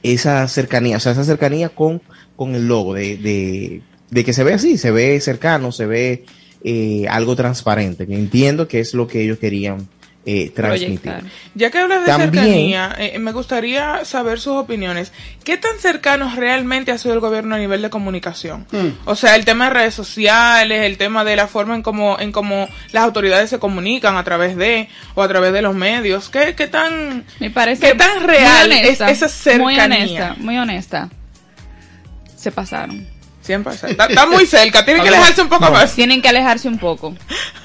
esa 0.03 0.49
cercanía, 0.49 0.97
o 0.97 1.01
sea, 1.01 1.13
esa 1.13 1.23
cercanía 1.23 1.69
con, 1.69 2.03
con 2.35 2.57
el 2.57 2.67
logo, 2.67 2.95
de, 2.95 3.17
de, 3.19 3.83
de 4.11 4.25
que 4.25 4.33
se 4.33 4.43
ve 4.43 4.55
así, 4.55 4.77
se 4.77 4.91
ve 4.91 5.21
cercano, 5.21 5.71
se 5.71 5.87
ve 5.87 6.25
eh, 6.65 7.07
algo 7.09 7.37
transparente. 7.37 8.09
que 8.09 8.15
Entiendo 8.17 8.67
que 8.67 8.81
es 8.81 8.93
lo 8.93 9.07
que 9.07 9.23
ellos 9.23 9.39
querían 9.39 9.87
eh, 10.29 10.51
transmitir. 10.51 11.01
proyectar. 11.01 11.23
Ya 11.55 11.71
que 11.71 11.79
hablas 11.79 12.01
de 12.01 12.07
También- 12.07 12.33
cercanía, 12.35 12.95
eh, 12.99 13.19
me 13.21 13.31
gustaría 13.33 14.05
saber 14.05 14.41
sus 14.41 14.55
opiniones. 14.57 15.13
¿Qué 15.45 15.57
tan 15.57 15.79
cercanos 15.79 16.35
realmente 16.35 16.91
ha 16.91 16.99
sido 16.99 17.15
el 17.15 17.21
gobierno 17.21 17.55
a 17.55 17.59
nivel 17.59 17.81
de 17.81 17.91
comunicación? 17.91 18.67
Mm. 18.73 18.89
O 19.05 19.15
sea, 19.15 19.37
el 19.37 19.45
tema 19.45 19.67
de 19.69 19.71
redes 19.75 19.95
sociales, 19.95 20.83
el 20.83 20.99
tema 20.99 21.23
de 21.25 21.37
la 21.37 21.47
forma 21.47 21.77
en 21.77 21.83
cómo 21.83 22.19
en 22.19 22.33
cómo 22.33 22.69
las 22.93 23.05
autoridades 23.05 23.51
se 23.51 23.59
comunican 23.61 24.17
a 24.17 24.25
través 24.25 24.57
de 24.57 24.89
o 25.15 25.23
a 25.23 25.29
través 25.29 25.53
de 25.53 25.63
los 25.63 25.75
medios. 25.77 26.29
¿Qué, 26.29 26.55
qué 26.57 26.67
tan 26.67 27.25
Me 27.39 27.51
parece 27.51 27.89
qué 27.91 27.95
tan 27.95 28.19
muy 28.19 28.27
real 28.27 28.67
honesta, 28.67 29.09
es 29.11 29.19
esa 29.23 29.29
cercanía? 29.29 29.65
Muy 29.65 29.79
honesta, 29.79 30.35
muy 30.39 30.59
honesta. 30.59 31.09
Se 32.37 32.51
pasaron. 32.53 33.07
Siempre 33.47 33.75
está, 33.75 34.07
está- 34.07 34.27
muy 34.27 34.45
cerca, 34.47 34.85
tiene 34.85 35.01
que 35.03 35.09
alejarse 35.09 35.41
un 35.43 35.49
poco 35.49 35.65
no. 35.67 35.71
más. 35.71 35.95
Tienen 35.95 36.21
que 36.21 36.29
alejarse 36.29 36.69
un 36.69 36.79
poco. 36.79 37.15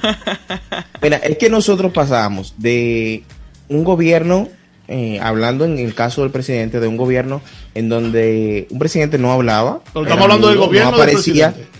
Mira, 1.01 1.17
es 1.17 1.37
que 1.37 1.49
nosotros 1.49 1.91
pasamos 1.91 2.53
de 2.57 3.23
un 3.67 3.83
gobierno, 3.83 4.47
eh, 4.87 5.19
hablando 5.21 5.65
en 5.65 5.79
el 5.79 5.93
caso 5.95 6.21
del 6.21 6.31
presidente, 6.31 6.79
de 6.79 6.87
un 6.87 6.97
gobierno 6.97 7.41
en 7.73 7.89
donde 7.89 8.67
un 8.69 8.79
presidente 8.79 9.17
no 9.17 9.31
hablaba. 9.31 9.81
Pero 9.93 10.03
estamos 10.05 10.23
hablando 10.23 10.49
del 10.49 10.57
gobierno 10.57 10.91
no 10.91 10.97
del 10.97 11.09
aparecía. 11.09 11.51
presidente. 11.53 11.77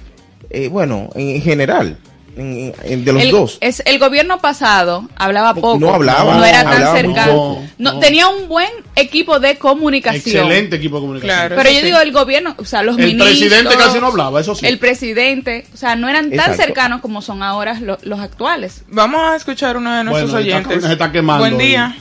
eh, 0.50 0.68
bueno, 0.70 1.10
en 1.16 1.42
general, 1.42 1.98
en- 2.38 2.74
en- 2.84 3.06
de 3.06 3.14
los 3.14 3.24
el, 3.24 3.32
dos. 3.32 3.58
Es, 3.62 3.82
el 3.86 4.00
gobierno 4.00 4.40
pasado 4.40 5.08
hablaba 5.16 5.54
No 5.54 5.62
poco. 5.62 5.94
hablaba, 5.94 6.36
No 6.38 6.46
era 6.46 6.64
tan 6.64 6.96
cercano. 6.96 7.32
poco. 7.34 7.64
No, 7.78 7.94
No. 7.94 8.00
Tenía 8.00 8.28
un 8.30 8.48
buen 8.48 8.70
equipo 8.96 9.40
de 9.40 9.58
comunicación. 9.58 10.20
Excelente 10.46 10.76
equipo 10.78 10.96
de 10.98 11.02
comunicación. 11.02 11.36
Claro. 11.36 11.56
Pero 11.58 11.70
yo 11.72 11.80
sí. 11.80 11.86
digo, 11.86 12.00
el 12.00 12.12
gobierno, 12.12 12.56
o 12.58 12.66
sea, 12.66 12.84
los 12.84 12.98
El 12.98 13.06
ministros. 13.06 13.30
presidente 13.38 13.76
casi 13.78 14.00
no 14.00 14.08
hablaba, 14.08 14.40
eso 14.42 14.56
sí. 14.56 14.66
El 14.66 14.78
presidente, 14.80 15.66
o 15.74 15.78
sea, 15.78 15.96
no 15.96 16.08
eran 16.10 16.30
tan 16.30 16.40
Exacto. 16.40 16.62
cercanos 16.64 17.02
como 17.02 17.22
son 17.22 17.44
ahora 17.44 17.80
lo- 17.80 17.98
los 18.04 18.20
actuales. 18.20 18.84
Vamos 18.88 19.22
a 19.24 19.36
escuchar 19.36 19.78
uno 19.78 19.94
de 19.98 20.04
nuestros 20.04 20.32
Bueno, 20.32 20.46
está- 20.48 20.58
oyentes. 20.70 20.86
se 20.86 20.92
está 20.94 21.12
quemando 21.12 21.44
Buen 21.44 21.58
día. 21.58 21.96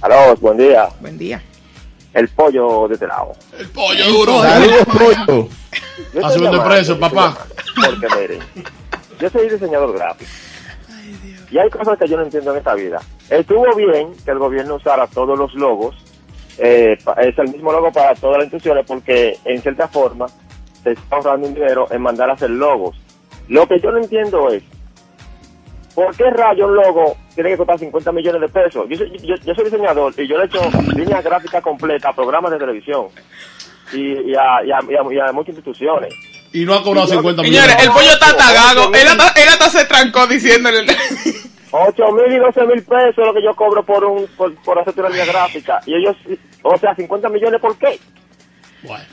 Aló, 0.00 0.36
buen 0.36 0.56
día. 0.58 0.88
Buen 1.00 1.18
día. 1.18 1.42
El 2.14 2.28
pollo 2.28 2.88
de 2.88 2.94
este 2.94 3.06
lado. 3.06 3.32
El 3.58 3.66
pollo 3.68 4.06
duro. 4.08 4.42
Saludos, 4.42 4.86
pollo. 4.86 5.48
Está 6.14 6.30
subiendo 6.30 6.80
yo 6.82 6.98
papá. 7.00 7.36
Porque 7.74 8.06
miren, 8.20 8.38
yo 9.18 9.30
soy 9.30 9.48
diseñador 9.48 9.92
gráfico. 9.94 10.30
Y 11.50 11.58
hay 11.58 11.70
cosas 11.70 11.98
que 11.98 12.08
yo 12.08 12.16
no 12.16 12.24
entiendo 12.24 12.52
en 12.52 12.58
esta 12.58 12.74
vida. 12.74 13.00
Estuvo 13.30 13.64
bien 13.76 14.12
que 14.24 14.30
el 14.30 14.38
gobierno 14.38 14.76
usara 14.76 15.06
todos 15.06 15.38
los 15.38 15.54
logos. 15.54 15.94
eh, 16.58 16.96
es 17.18 17.38
el 17.38 17.52
mismo 17.52 17.70
logo 17.70 17.92
para 17.92 18.14
todas 18.14 18.38
las 18.38 18.46
instituciones 18.46 18.86
porque 18.86 19.36
en 19.44 19.60
cierta 19.60 19.86
forma 19.88 20.26
se 20.82 20.92
está 20.92 21.16
ahorrando 21.16 21.48
un 21.48 21.54
dinero 21.54 21.86
en 21.90 22.00
mandar 22.00 22.30
a 22.30 22.32
hacer 22.32 22.50
logos. 22.50 22.96
Lo 23.48 23.66
que 23.68 23.78
yo 23.78 23.92
no 23.92 23.98
entiendo 23.98 24.48
es, 24.48 24.62
¿por 25.94 26.16
qué 26.16 26.30
rayo 26.30 26.66
un 26.66 26.74
logo 26.74 27.16
tiene 27.34 27.50
que 27.50 27.58
costar 27.58 27.78
50 27.78 28.10
millones 28.12 28.40
de 28.40 28.48
pesos? 28.48 28.86
Yo 28.88 29.04
yo, 29.04 29.34
yo 29.36 29.54
soy 29.54 29.64
diseñador 29.64 30.14
y 30.16 30.26
yo 30.26 30.36
le 30.38 30.44
he 30.44 30.46
hecho 30.46 30.60
línea 30.94 31.20
gráfica 31.20 31.60
completa 31.60 32.08
a 32.08 32.14
programas 32.14 32.50
de 32.52 32.58
televisión 32.58 33.06
y 33.92 34.34
a 34.34 35.32
muchas 35.32 35.54
instituciones. 35.54 36.35
Y 36.56 36.64
no 36.64 36.74
ha 36.74 36.82
cobrado 36.82 37.06
50 37.08 37.42
Señores, 37.42 37.66
millones. 37.66 37.84
el 37.86 37.92
pollo 37.92 38.10
está 38.12 38.36
tagado. 38.36 38.92
Él 38.94 39.08
hasta, 39.08 39.40
él 39.42 39.48
hasta 39.48 39.70
se 39.70 39.84
trancó 39.84 40.26
diciéndole. 40.26 40.86
8 41.70 42.02
mil 42.12 42.32
y 42.32 42.38
12 42.38 42.60
mil 42.66 42.82
pesos 42.82 43.18
es 43.18 43.26
lo 43.26 43.34
que 43.34 43.42
yo 43.42 43.54
cobro 43.54 43.84
por 43.84 44.04
un 44.04 44.26
por, 44.36 44.54
por 44.56 44.78
hacer 44.78 44.94
una 44.98 45.08
línea 45.10 45.26
gráfica. 45.26 45.80
Y 45.86 45.94
ellos, 45.94 46.16
o 46.62 46.78
sea, 46.78 46.94
50 46.94 47.28
millones, 47.28 47.60
¿por 47.60 47.76
qué? 47.78 47.98
Bueno. 48.82 49.04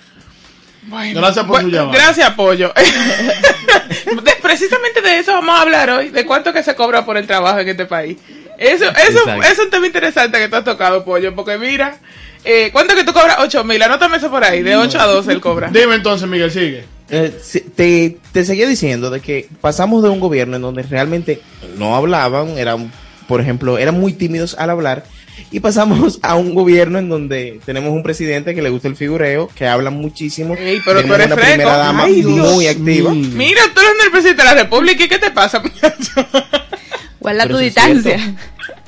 Bueno, 0.86 1.22
Gracias 1.22 1.46
por 1.46 1.62
su 1.62 1.64
bueno, 1.68 1.78
llamada. 1.78 1.98
Gracias, 1.98 2.30
pollo. 2.32 2.74
De- 4.24 4.36
precisamente 4.42 5.02
de 5.02 5.20
eso 5.20 5.32
vamos 5.34 5.58
a 5.58 5.62
hablar 5.62 5.90
hoy, 5.90 6.10
de 6.10 6.26
cuánto 6.26 6.52
que 6.54 6.62
se 6.64 6.76
cobra 6.76 7.06
por 7.06 7.16
el 7.18 7.26
trabajo 7.26 7.60
en 7.60 7.70
este 7.70 7.86
país. 7.86 8.18
Eso, 8.58 8.86
eso, 8.90 9.20
Exacto. 9.20 9.44
es 9.44 9.60
un 9.60 9.70
tema 9.70 9.88
interesante 9.88 10.38
que 10.40 10.48
tú 10.50 10.56
has 10.58 10.64
tocado, 10.64 11.04
Pollo, 11.06 11.34
porque 11.36 11.58
mira, 11.58 11.98
eh, 12.44 12.70
¿cuánto 12.72 12.96
que 12.96 13.04
tú 13.04 13.14
cobras? 13.14 13.38
8 13.40 13.64
mil, 13.64 13.82
anótame 13.82 14.18
eso 14.18 14.30
por 14.30 14.44
ahí, 14.44 14.62
de 14.62 14.76
8 14.76 15.00
a 15.00 15.06
12 15.08 15.32
él 15.32 15.42
cobra. 15.42 15.70
Dime 15.72 15.96
entonces, 15.96 16.28
Miguel, 16.28 16.52
sigue. 16.52 16.86
Eh, 17.16 17.32
te, 17.76 18.18
te 18.32 18.44
seguía 18.44 18.68
diciendo 18.68 19.12
de 19.12 19.20
que 19.20 19.48
pasamos 19.62 20.02
de 20.02 20.10
un 20.10 20.20
gobierno 20.20 20.56
en 20.56 20.64
donde 20.64 20.82
realmente 20.82 21.42
no 21.78 21.96
hablaban, 21.96 22.58
eran, 22.58 22.92
por 23.28 23.40
ejemplo, 23.40 23.78
eran 23.78 24.00
muy 24.00 24.14
tímidos 24.14 24.56
al 24.58 24.72
hablar, 24.72 25.04
y 25.52 25.60
pasamos 25.60 26.18
a 26.24 26.34
un 26.36 26.56
gobierno 26.56 26.98
en 26.98 27.10
donde 27.10 27.60
tenemos 27.66 27.92
un 27.92 28.02
presidente 28.02 28.56
que 28.56 28.64
le 28.64 28.70
gusta 28.72 28.88
el 28.88 28.96
figureo, 28.96 29.48
que 29.54 29.68
habla 29.68 29.92
muchísimo, 29.92 30.56
Ey, 30.56 30.82
pero 30.84 31.02
tú 31.04 31.08
tenemos 31.08 31.16
eres 31.20 31.28
una 31.28 31.36
fresco. 31.36 31.54
primera 31.54 31.78
dama 31.78 32.04
Ay, 32.06 32.24
muy 32.24 32.66
activa. 32.68 33.12
Mira, 33.14 33.62
tú 33.76 33.82
eres 33.82 34.06
el 34.06 34.12
presidente 34.12 34.42
de 34.42 34.48
la 34.50 34.56
República, 34.64 35.04
¿y 35.04 35.08
qué 35.08 35.20
te 35.20 35.30
pasa, 35.30 35.60
muchacho? 35.60 36.28
Guarda 37.20 37.48
tu 37.48 37.58
distancia. 37.58 38.36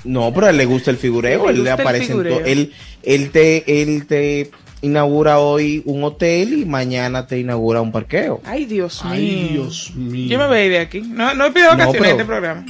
No, 0.03 0.33
pero 0.33 0.47
a 0.47 0.49
él 0.49 0.57
le 0.57 0.65
gusta 0.65 0.89
el 0.91 0.97
figureo, 0.97 1.47
él 1.49 1.57
le 1.63 1.69
el 1.69 1.79
aparece 1.79 2.05
en 2.05 2.09
figureo. 2.11 2.41
él, 2.45 2.73
él 3.03 3.29
te, 3.31 3.81
él 3.81 4.05
te 4.07 4.49
inaugura 4.81 5.39
hoy 5.39 5.81
un 5.85 6.03
hotel 6.03 6.53
y 6.59 6.65
mañana 6.65 7.25
te 7.27 7.39
inaugura 7.39 7.81
un 7.81 7.91
parqueo. 7.91 8.41
Ay, 8.45 8.65
Dios 8.65 9.03
mío. 9.03 9.13
Ay, 9.13 9.49
Dios 9.53 9.91
mío. 9.95 10.27
Yo 10.29 10.37
me 10.37 10.47
voy 10.47 10.69
de 10.69 10.79
aquí. 10.79 11.01
No, 11.01 11.33
no 11.33 11.45
he 11.47 11.51
pedido 11.51 11.71
No, 11.71 11.77
vacaciones 11.77 11.95
en 11.95 12.01
pero- 12.01 12.11
este 12.11 12.25
programa. 12.25 12.65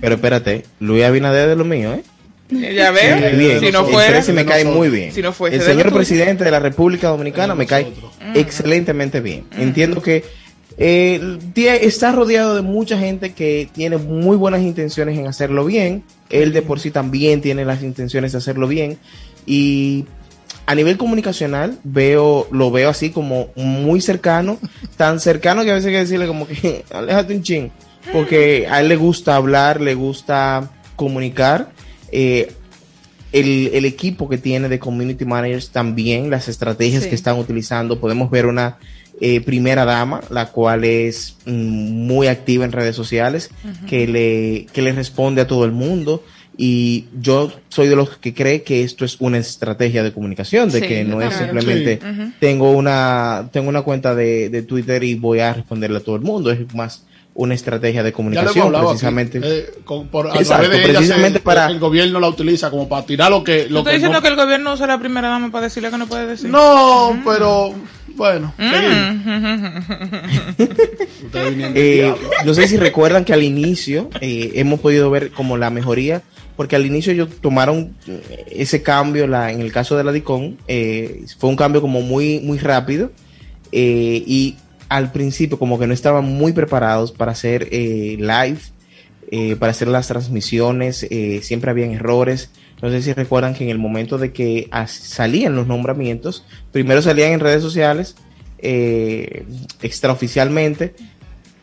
Pero 0.00 0.14
espérate, 0.14 0.64
Luis 0.80 1.04
Abinader 1.04 1.48
de 1.48 1.56
lo 1.56 1.64
mío, 1.64 1.94
¿eh? 1.94 2.02
Ya 2.50 2.90
veo. 2.90 3.30
Sí, 3.30 3.36
Bien, 3.36 3.60
si 3.60 3.72
no 3.72 3.80
el 3.86 3.92
fuera. 3.92 4.10
precio 4.10 4.34
me 4.34 4.44
cae 4.44 4.64
nosotros. 4.64 4.76
muy 4.88 4.96
bien. 4.96 5.12
Si 5.12 5.22
no 5.22 5.32
fuese 5.32 5.56
el 5.56 5.62
señor 5.62 5.92
presidente 5.92 6.44
de 6.44 6.50
la 6.50 6.60
República 6.60 7.08
Dominicana 7.08 7.54
me 7.54 7.66
cae 7.66 7.84
nosotros. 7.84 8.12
excelentemente 8.34 9.20
bien. 9.20 9.44
Entiendo 9.56 10.02
que 10.02 10.24
eh, 10.76 11.38
está 11.82 12.12
rodeado 12.12 12.54
de 12.56 12.62
mucha 12.62 12.98
gente 12.98 13.32
que 13.32 13.68
tiene 13.72 13.96
muy 13.96 14.36
buenas 14.36 14.60
intenciones 14.60 15.18
en 15.18 15.26
hacerlo 15.26 15.64
bien. 15.64 16.02
Él 16.30 16.52
de 16.52 16.62
por 16.62 16.80
sí 16.80 16.90
también 16.90 17.40
tiene 17.40 17.64
las 17.64 17.82
intenciones 17.82 18.32
de 18.32 18.38
hacerlo 18.38 18.68
bien. 18.68 18.98
Y 19.46 20.04
a 20.66 20.74
nivel 20.74 20.96
comunicacional 20.96 21.78
veo, 21.84 22.48
lo 22.50 22.70
veo 22.70 22.88
así 22.90 23.10
como 23.10 23.48
muy 23.56 24.00
cercano, 24.00 24.58
tan 24.96 25.20
cercano 25.20 25.62
que 25.64 25.70
a 25.70 25.74
veces 25.74 25.88
hay 25.88 25.92
que 25.94 25.98
decirle 26.00 26.26
como 26.26 26.46
que 26.46 26.84
aléjate 26.92 27.34
un 27.36 27.42
ching, 27.42 27.70
porque 28.12 28.66
a 28.70 28.80
él 28.80 28.88
le 28.88 28.96
gusta 28.96 29.36
hablar, 29.36 29.80
le 29.80 29.94
gusta 29.94 30.70
comunicar. 30.96 31.70
Eh, 32.12 32.52
el, 33.32 33.70
el 33.74 33.84
equipo 33.84 34.28
que 34.28 34.38
tiene 34.38 34.68
de 34.68 34.78
community 34.78 35.24
managers 35.24 35.70
también, 35.70 36.30
las 36.30 36.46
estrategias 36.48 37.02
Sí. 37.02 37.08
que 37.08 37.14
están 37.16 37.36
utilizando. 37.38 37.98
Podemos 37.98 38.30
ver 38.30 38.46
una 38.46 38.78
eh, 39.20 39.40
primera 39.40 39.84
dama, 39.84 40.20
la 40.30 40.52
cual 40.52 40.84
es 40.84 41.36
mm, 41.44 41.50
muy 42.06 42.28
activa 42.28 42.64
en 42.64 42.70
redes 42.72 42.94
sociales, 42.94 43.50
que, 43.88 44.06
le, 44.06 44.66
que 44.72 44.82
le 44.82 44.92
responde 44.92 45.40
a 45.42 45.46
todo 45.48 45.64
el 45.64 45.72
mundo. 45.72 46.22
Y 46.56 47.06
yo 47.20 47.52
soy 47.68 47.88
de 47.88 47.96
los 47.96 48.10
que 48.18 48.32
cree 48.32 48.62
que 48.62 48.84
esto 48.84 49.04
es 49.04 49.16
una 49.20 49.38
estrategia 49.38 50.02
de 50.04 50.12
comunicación, 50.12 50.70
de 50.70 50.80
Sí, 50.80 50.86
que 50.86 51.02
no 51.04 51.20
es 51.20 51.34
simplemente 51.34 51.98
Sí. 52.00 52.32
Tengo 52.38 52.70
una 52.70 53.48
tengo 53.52 53.68
una 53.68 53.82
cuenta 53.82 54.14
de, 54.14 54.48
de 54.50 54.62
Twitter 54.62 55.02
y 55.02 55.14
voy 55.14 55.40
a 55.40 55.52
responderle 55.52 55.96
a 55.98 56.00
todo 56.00 56.14
el 56.16 56.22
mundo. 56.22 56.50
Es 56.52 56.72
más 56.74 57.04
una 57.36 57.54
estrategia 57.54 58.04
de 58.04 58.12
comunicación, 58.12 58.72
precisamente. 58.72 59.40
eh, 59.42 59.66
con- 59.84 60.06
por, 60.06 60.28
a 60.28 60.34
Exacto, 60.36 60.62
través 60.66 60.70
de 60.70 60.84
ella 60.90 60.98
precisamente 61.00 61.38
se- 61.40 61.44
para- 61.44 61.66
el 61.66 61.80
gobierno 61.80 62.20
la 62.20 62.28
utiliza 62.28 62.70
como 62.70 62.88
para 62.88 63.04
tirar 63.04 63.28
lo 63.32 63.42
que 63.42 63.64
¿Tú 63.64 63.72
lo 63.72 63.78
estás 63.80 63.90
que 63.90 63.96
diciendo 63.96 64.18
no, 64.18 64.22
que 64.22 64.28
el 64.28 64.36
gobierno 64.36 64.72
usa 64.74 64.86
la 64.86 65.00
primera 65.00 65.26
dama 65.28 65.50
para 65.50 65.64
decirle 65.64 65.90
que 65.90 65.98
no 65.98 66.06
puede 66.06 66.28
decir? 66.28 66.48
no 66.50 67.20
pero 67.24 67.74
bueno. 68.14 68.54
Mm. 68.56 68.70
Eh, 71.74 72.14
no 72.44 72.54
sé 72.54 72.68
si 72.68 72.76
recuerdan 72.76 73.24
que 73.24 73.32
al 73.32 73.42
inicio 73.42 74.08
eh, 74.20 74.52
hemos 74.54 74.78
podido 74.80 75.10
ver 75.10 75.30
como 75.30 75.56
la 75.56 75.70
mejoría, 75.70 76.22
porque 76.56 76.76
al 76.76 76.86
inicio 76.86 77.12
ellos 77.12 77.28
tomaron 77.40 77.94
eh, 78.06 78.44
ese 78.50 78.82
cambio, 78.82 79.24
en 79.24 79.60
el 79.60 79.72
caso 79.72 79.96
de 79.96 80.04
la 80.04 80.12
DICON, 80.12 80.58
eh, 80.68 81.24
fue 81.38 81.50
un 81.50 81.56
cambio 81.56 81.80
como 81.80 82.00
muy, 82.00 82.40
muy 82.40 82.58
rápido 82.58 83.10
eh, 83.72 84.22
y 84.26 84.56
al 84.88 85.10
principio 85.10 85.58
como 85.58 85.78
que 85.78 85.86
no 85.86 85.94
estaban 85.94 86.24
muy 86.24 86.52
preparados 86.52 87.10
para 87.10 87.32
hacer 87.32 87.68
live, 87.72 88.58
para 89.58 89.72
hacer 89.72 89.88
las 89.88 90.06
transmisiones, 90.06 91.08
siempre 91.40 91.70
habían 91.70 91.90
errores. 91.90 92.50
No 92.80 92.90
sé 92.90 93.02
si 93.02 93.12
recuerdan 93.12 93.54
que 93.54 93.64
en 93.64 93.70
el 93.70 93.78
momento 93.78 94.18
de 94.18 94.32
que 94.32 94.68
salían 94.86 95.56
los 95.56 95.66
nombramientos, 95.66 96.44
primero 96.70 97.02
salían 97.02 97.32
en 97.32 97.40
redes 97.40 97.62
sociales, 97.62 98.14
extraoficialmente, 99.82 100.94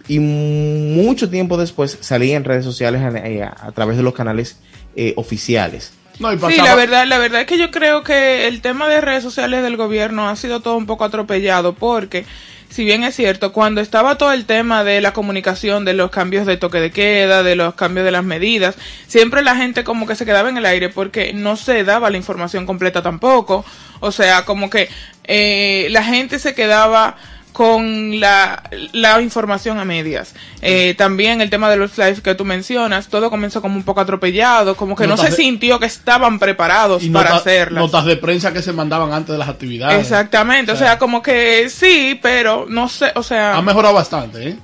y 0.10 0.19
mucho 0.19 1.30
tiempo 1.30 1.56
después 1.56 1.97
salía 2.01 2.36
en 2.36 2.43
redes 2.43 2.65
sociales 2.65 3.01
a 3.01 3.71
través 3.71 3.95
de 3.95 4.04
los 4.04 4.13
canales 4.13 4.58
eh, 4.95 5.13
oficiales. 5.15 5.93
no 6.19 6.32
y 6.32 6.36
Sí, 6.36 6.41
pasaba- 6.41 6.67
la 6.69 6.75
verdad, 6.75 7.06
la 7.08 7.17
verdad 7.17 7.41
es 7.41 7.47
que 7.47 7.58
yo 7.58 7.71
creo 7.71 8.04
que 8.04 8.47
el 8.47 8.62
tema 8.62 8.88
de 8.88 9.01
redes 9.01 9.23
sociales 9.23 9.63
del 9.63 9.77
gobierno 9.77 10.30
ha 10.30 10.36
sido 10.36 10.60
todo 10.60 10.75
un 10.77 10.86
poco 10.86 11.04
atropellado 11.06 11.73
porque 11.73 12.25
si 12.69 12.86
bien 12.86 13.04
es 13.04 13.15
cierto, 13.15 13.51
cuando 13.51 13.82
estaba 13.82 14.17
todo 14.17 14.32
el 14.32 14.45
tema 14.45 14.86
de 14.86 15.01
la 15.01 15.12
comunicación, 15.12 15.84
de 15.84 15.91
los 15.93 16.10
cambios 16.10 16.45
de 16.45 16.56
toque 16.56 16.80
de 16.80 16.91
queda, 16.91 17.43
de 17.43 17.58
los 17.58 17.73
cambios 17.73 18.06
de 18.06 18.12
las 18.12 18.23
medidas, 18.23 18.75
siempre 19.08 19.41
la 19.41 19.58
gente 19.58 19.84
como 19.84 20.08
que 20.08 20.15
se 20.15 20.25
quedaba 20.25 20.47
en 20.49 20.56
el 20.58 20.65
aire 20.65 20.88
porque 20.88 21.34
no 21.34 21.58
se 21.58 21.84
daba 21.84 22.10
la 22.10 22.15
información 22.15 22.65
completa 22.65 23.01
tampoco. 23.01 23.65
O 23.99 24.13
sea, 24.13 24.45
como 24.45 24.69
que 24.69 24.88
eh, 25.25 25.88
la 25.91 26.01
gente 26.04 26.39
se 26.39 26.54
quedaba 26.56 27.17
con 27.51 28.19
la, 28.19 28.63
la 28.93 29.21
información 29.21 29.77
a 29.79 29.85
medias. 29.85 30.33
Eh, 30.61 30.95
también 30.97 31.41
el 31.41 31.49
tema 31.49 31.69
de 31.69 31.77
los 31.77 31.97
lives 31.97 32.21
que 32.21 32.33
tú 32.35 32.45
mencionas, 32.45 33.07
todo 33.09 33.29
comenzó 33.29 33.61
como 33.61 33.75
un 33.75 33.83
poco 33.83 33.99
atropellado, 34.01 34.75
como 34.75 34.95
que 34.95 35.05
no 35.07 35.17
se 35.17 35.29
de- 35.29 35.35
sintió 35.35 35.79
que 35.79 35.85
estaban 35.85 36.39
preparados 36.39 37.03
y 37.03 37.09
para 37.09 37.29
nota- 37.31 37.41
hacerlas. 37.41 37.83
notas 37.83 38.05
de 38.05 38.15
prensa 38.17 38.53
que 38.53 38.61
se 38.61 38.71
mandaban 38.73 39.11
antes 39.11 39.33
de 39.33 39.37
las 39.37 39.49
actividades 39.49 39.99
Exactamente, 39.99 40.71
o 40.71 40.75
O 40.75 40.77
sea, 40.77 40.97
como 40.97 41.21
que 41.21 41.69
sí, 41.69 42.17
pero 42.21 42.65
no 42.69 42.87
sé, 42.87 43.11
o 43.15 43.23
sea, 43.23 43.55
ha 43.57 43.61
mejorado 43.61 43.93
bastante 43.95 44.49
¿eh? 44.49 44.55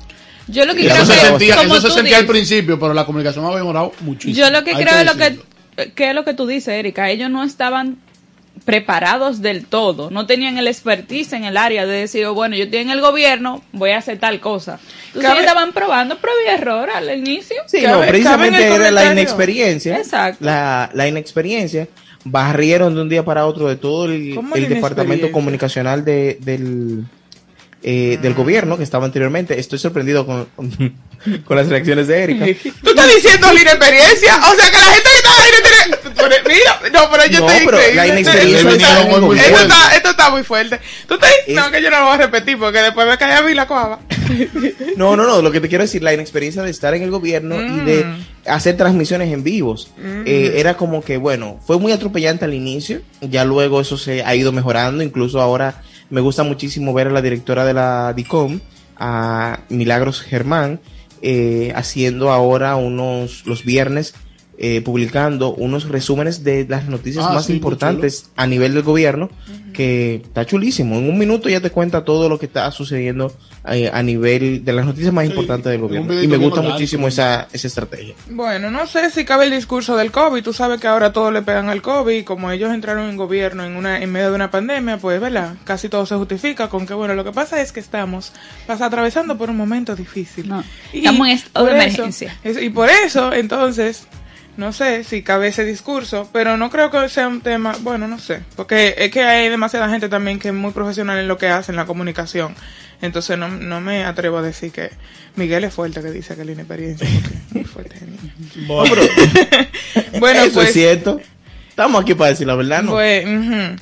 Yo 0.47 0.65
lo 0.65 0.73
que 0.73 0.83
Y 0.83 0.87
eso 0.87 0.95
creo 0.95 1.05
se 1.07 1.13
que, 1.13 1.19
sentía, 1.27 1.55
como 1.57 1.75
eso 1.75 1.87
se 1.89 1.93
sentía 1.95 2.17
al 2.19 2.25
principio 2.25 2.79
pero 2.79 2.93
la 2.93 3.05
comunicación 3.05 3.45
ha 3.45 3.51
mejorado 3.51 3.91
muchísimo 3.99 4.35
Yo 4.45 4.49
lo 4.49 4.63
que 4.63 4.73
Hay 4.75 4.83
creo 4.85 4.99
es 4.99 5.05
lo 5.05 5.15
que, 5.17 5.91
que 5.93 6.09
es 6.09 6.15
lo 6.15 6.23
que 6.23 6.33
tú 6.33 6.47
dices, 6.47 6.69
Erika. 6.73 7.09
Ellos 7.09 7.29
no 7.29 7.43
estaban 7.43 7.97
preparados 8.67 9.41
del 9.41 9.65
todo. 9.65 10.11
No 10.11 10.25
tenían 10.25 10.57
el 10.57 10.67
expertise 10.67 11.31
en 11.31 11.45
el 11.45 11.55
área 11.55 11.85
de 11.85 11.99
decir, 12.01 12.25
oh, 12.25 12.33
bueno, 12.33 12.57
yo 12.57 12.65
estoy 12.65 12.79
en 12.81 12.89
el 12.89 12.99
gobierno, 12.99 13.63
voy 13.71 13.91
a 13.91 13.99
hacer 13.99 14.19
tal 14.19 14.41
cosa. 14.41 14.77
Entonces 15.07 15.29
Cabe- 15.31 15.39
estaban 15.39 15.71
probando 15.71 16.17
prueba 16.17 16.37
y 16.45 16.49
error 16.49 16.89
al 16.89 17.17
inicio. 17.17 17.55
Sí, 17.67 17.81
Cabe- 17.81 18.01
no, 18.01 18.05
precisamente 18.05 18.61
era 18.67 18.91
la 18.91 19.05
inexperiencia. 19.13 19.95
Exacto. 19.95 20.43
La, 20.43 20.89
la 20.93 21.07
inexperiencia. 21.07 21.87
Barrieron 22.25 22.93
de 22.93 23.01
un 23.03 23.07
día 23.07 23.23
para 23.23 23.45
otro 23.45 23.69
de 23.69 23.77
todo 23.77 24.03
el, 24.03 24.35
¿Cómo 24.35 24.53
el 24.57 24.63
la 24.63 24.67
departamento 24.69 25.31
comunicacional 25.31 26.03
de, 26.03 26.37
del, 26.41 27.05
eh, 27.83 28.19
del 28.21 28.33
gobierno 28.33 28.75
que 28.75 28.83
estaba 28.83 29.05
anteriormente. 29.05 29.57
Estoy 29.57 29.79
sorprendido 29.79 30.25
con, 30.25 30.45
con, 31.45 31.57
las 31.57 31.67
reacciones 31.67 32.07
de 32.07 32.23
Erika. 32.23 32.45
tú 32.83 32.89
estás 32.89 33.13
diciendo 33.15 33.51
la 33.53 33.61
inexperiencia, 33.61 34.37
o 34.37 34.55
sea, 34.55 34.71
que 34.71 34.77
la 34.77 34.85
gente 34.85 35.09
que 35.09 35.17
está 35.17 35.29
ahí 35.43 35.51
no 35.51 35.69
tiene- 35.69 36.07
Mira, 36.47 36.79
no, 36.91 37.09
pero 37.11 37.25
yo 37.27 37.39
No, 37.39 37.49
estoy 37.49 37.65
pero 37.65 37.77
la 37.95 38.07
inexperiencia 38.07 38.57
Esto 38.59 38.69
está 38.75 39.03
muy 39.05 39.37
esto 39.39 39.49
fuerte. 39.51 39.61
está, 39.63 39.95
esto 39.95 40.09
está 40.09 40.29
muy 40.29 40.43
fuerte. 40.43 40.79
Tú 41.07 41.13
estás, 41.13 41.29
Es- 41.45 41.55
no, 41.55 41.71
que 41.71 41.81
yo 41.81 41.89
no 41.89 41.99
lo 41.99 42.05
voy 42.05 42.13
a 42.15 42.17
repetir 42.17 42.57
porque 42.57 42.79
después 42.79 43.07
me 43.07 43.17
cae 43.17 43.33
a 43.33 43.41
mí 43.43 43.53
la 43.53 43.67
cuava. 43.67 43.99
No, 44.97 45.15
no, 45.15 45.23
no, 45.25 45.41
lo 45.41 45.51
que 45.51 45.61
te 45.61 45.69
quiero 45.69 45.83
decir, 45.83 46.03
la 46.03 46.13
inexperiencia 46.13 46.63
de 46.63 46.71
estar 46.71 46.93
en 46.95 47.03
el 47.03 47.11
gobierno 47.11 47.61
y 47.61 47.79
de 47.85 48.03
Mm. 48.03 48.25
hacer 48.47 48.75
transmisiones 48.77 49.31
en 49.31 49.43
vivos. 49.43 49.91
Eh, 50.25 50.53
era 50.55 50.75
como 50.75 51.01
que, 51.03 51.17
bueno, 51.17 51.59
fue 51.65 51.77
muy 51.79 51.91
atropellante 51.91 52.45
al 52.45 52.53
inicio, 52.53 53.01
ya 53.21 53.45
luego 53.45 53.79
eso 53.79 53.97
se 53.97 54.23
ha 54.23 54.35
ido 54.35 54.51
mejorando, 54.51 55.03
incluso 55.03 55.39
ahora 55.41 55.81
me 56.09 56.19
gusta 56.21 56.43
muchísimo 56.43 56.93
ver 56.93 57.07
a 57.07 57.11
la 57.11 57.21
directora 57.21 57.63
de 57.65 57.73
la 57.73 58.13
DICOM, 58.13 58.59
a 58.97 59.59
Milagros 59.69 60.21
Germán, 60.21 60.79
eh, 61.21 61.71
haciendo 61.75 62.31
ahora 62.31 62.75
unos, 62.75 63.45
los 63.45 63.63
viernes, 63.63 64.13
eh, 64.59 64.81
publicando 64.81 65.53
unos 65.53 65.87
resúmenes 65.87 66.43
de 66.43 66.65
las 66.67 66.87
noticias 66.87 67.23
Ah, 67.27 67.33
más 67.35 67.45
sí, 67.45 67.53
importantes 67.53 68.29
a 68.35 68.47
nivel 68.47 68.73
del 68.73 68.83
gobierno, 68.83 69.29
que 69.73 70.15
está 70.23 70.45
chulísimo. 70.45 70.95
En 70.97 71.07
un 71.07 71.17
minuto 71.19 71.47
ya 71.49 71.59
te 71.61 71.69
cuenta 71.69 72.03
todo 72.03 72.27
lo 72.27 72.39
que 72.39 72.47
está 72.47 72.71
sucediendo 72.71 73.31
eh, 73.69 73.91
a 73.93 74.01
nivel 74.01 74.65
de 74.65 74.73
las 74.73 74.85
noticias 74.85 75.13
más 75.13 75.25
Sí, 75.25 75.29
importantes 75.29 75.71
del 75.71 75.81
gobierno. 75.81 76.19
Y 76.21 76.27
me 76.27 76.37
gusta 76.37 76.61
muchísimo 76.61 77.07
esa, 77.07 77.47
esa 77.53 77.67
estrategia. 77.67 78.15
Bueno, 78.31 78.71
no 78.71 78.87
sé 78.87 79.11
si 79.11 79.25
cabe 79.25 79.45
el 79.45 79.51
discurso 79.51 79.95
del 79.95 80.11
COVID. 80.11 80.41
Tú 80.43 80.53
sabes 80.53 80.81
que 80.81 80.87
ahora 80.87 81.13
todos 81.13 81.31
le 81.31 81.43
pegan 81.43 81.69
al 81.69 81.83
COVID. 81.83 82.15
y 82.17 82.23
Como 82.23 82.49
ellos 82.49 82.73
entraron 82.73 83.09
en 83.11 83.17
gobierno 83.17 83.63
en 83.63 83.75
una 83.75 84.01
en 84.01 84.11
medio 84.11 84.29
de 84.29 84.35
una 84.35 84.49
pandemia, 84.49 84.97
pues, 84.97 85.21
¿verdad? 85.21 85.53
Casi 85.65 85.89
todo 85.89 86.05
se 86.07 86.15
justifica 86.15 86.67
con 86.69 86.87
que, 86.87 86.95
bueno, 86.95 87.13
lo 87.13 87.23
que 87.23 87.31
pasa 87.31 87.61
es 87.61 87.71
que 87.71 87.79
estamos 87.79 88.31
pas- 88.67 88.81
atravesando 88.81 89.37
por 89.37 89.51
un 89.51 89.57
momento 89.57 89.95
difícil. 89.95 90.47
No, 90.49 90.63
Y 90.93 90.99
estamos 90.99 91.27
en 91.27 91.33
estado 91.35 91.67
eso- 91.67 91.75
emergencia. 91.75 92.35
es- 92.43 92.59
y 92.59 92.69
por 92.71 92.89
eso, 92.89 93.31
entonces, 93.33 94.07
no 94.57 94.73
sé 94.73 95.03
si 95.03 95.21
cabe 95.21 95.47
ese 95.47 95.63
discurso, 95.63 96.29
pero 96.33 96.57
no 96.57 96.69
creo 96.69 96.89
que 96.91 97.07
sea 97.09 97.27
un 97.27 97.41
tema, 97.41 97.75
bueno, 97.81 98.07
no 98.07 98.19
sé, 98.19 98.41
porque 98.55 98.95
es 98.97 99.11
que 99.11 99.21
hay 99.23 99.49
demasiada 99.49 99.87
gente 99.89 100.09
también 100.09 100.39
que 100.39 100.49
es 100.49 100.53
muy 100.53 100.71
profesional 100.71 101.19
en 101.19 101.27
lo 101.27 101.37
que 101.37 101.47
hace, 101.47 101.71
en 101.71 101.75
la 101.75 101.85
comunicación. 101.85 102.55
Entonces 102.99 103.37
no, 103.37 103.47
no 103.47 103.79
me 103.79 104.03
atrevo 104.03 104.39
a 104.39 104.41
decir 104.41 104.71
que 104.71 104.89
Miguel 105.35 105.63
es 105.63 105.73
fuerte 105.73 106.01
que 106.01 106.09
dice 106.09 106.35
que 106.35 106.43
la 106.43 106.53
inexperiencia, 106.53 107.07
es 107.07 107.53
muy 107.53 107.63
fuerte. 107.63 107.95
Bueno, 108.67 108.95
bueno, 110.19 110.41
Eso 110.41 110.55
pues, 110.55 110.69
es 110.69 110.73
cierto. 110.73 111.21
Estamos 111.69 112.01
aquí 112.01 112.15
para 112.15 112.31
decir 112.31 112.47
la 112.47 112.55
verdad, 112.55 112.81
¿no? 112.81 112.93
pues, 112.93 113.23
ujú. 113.25 113.75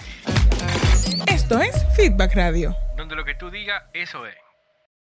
Esto 1.27 1.59
es 1.61 1.75
Feedback 1.95 2.35
Radio. 2.35 2.75
Donde 2.97 3.15
lo 3.15 3.23
que 3.23 3.35
tú 3.35 3.49
digas, 3.49 3.83
eso 3.93 4.25
es. 4.27 4.35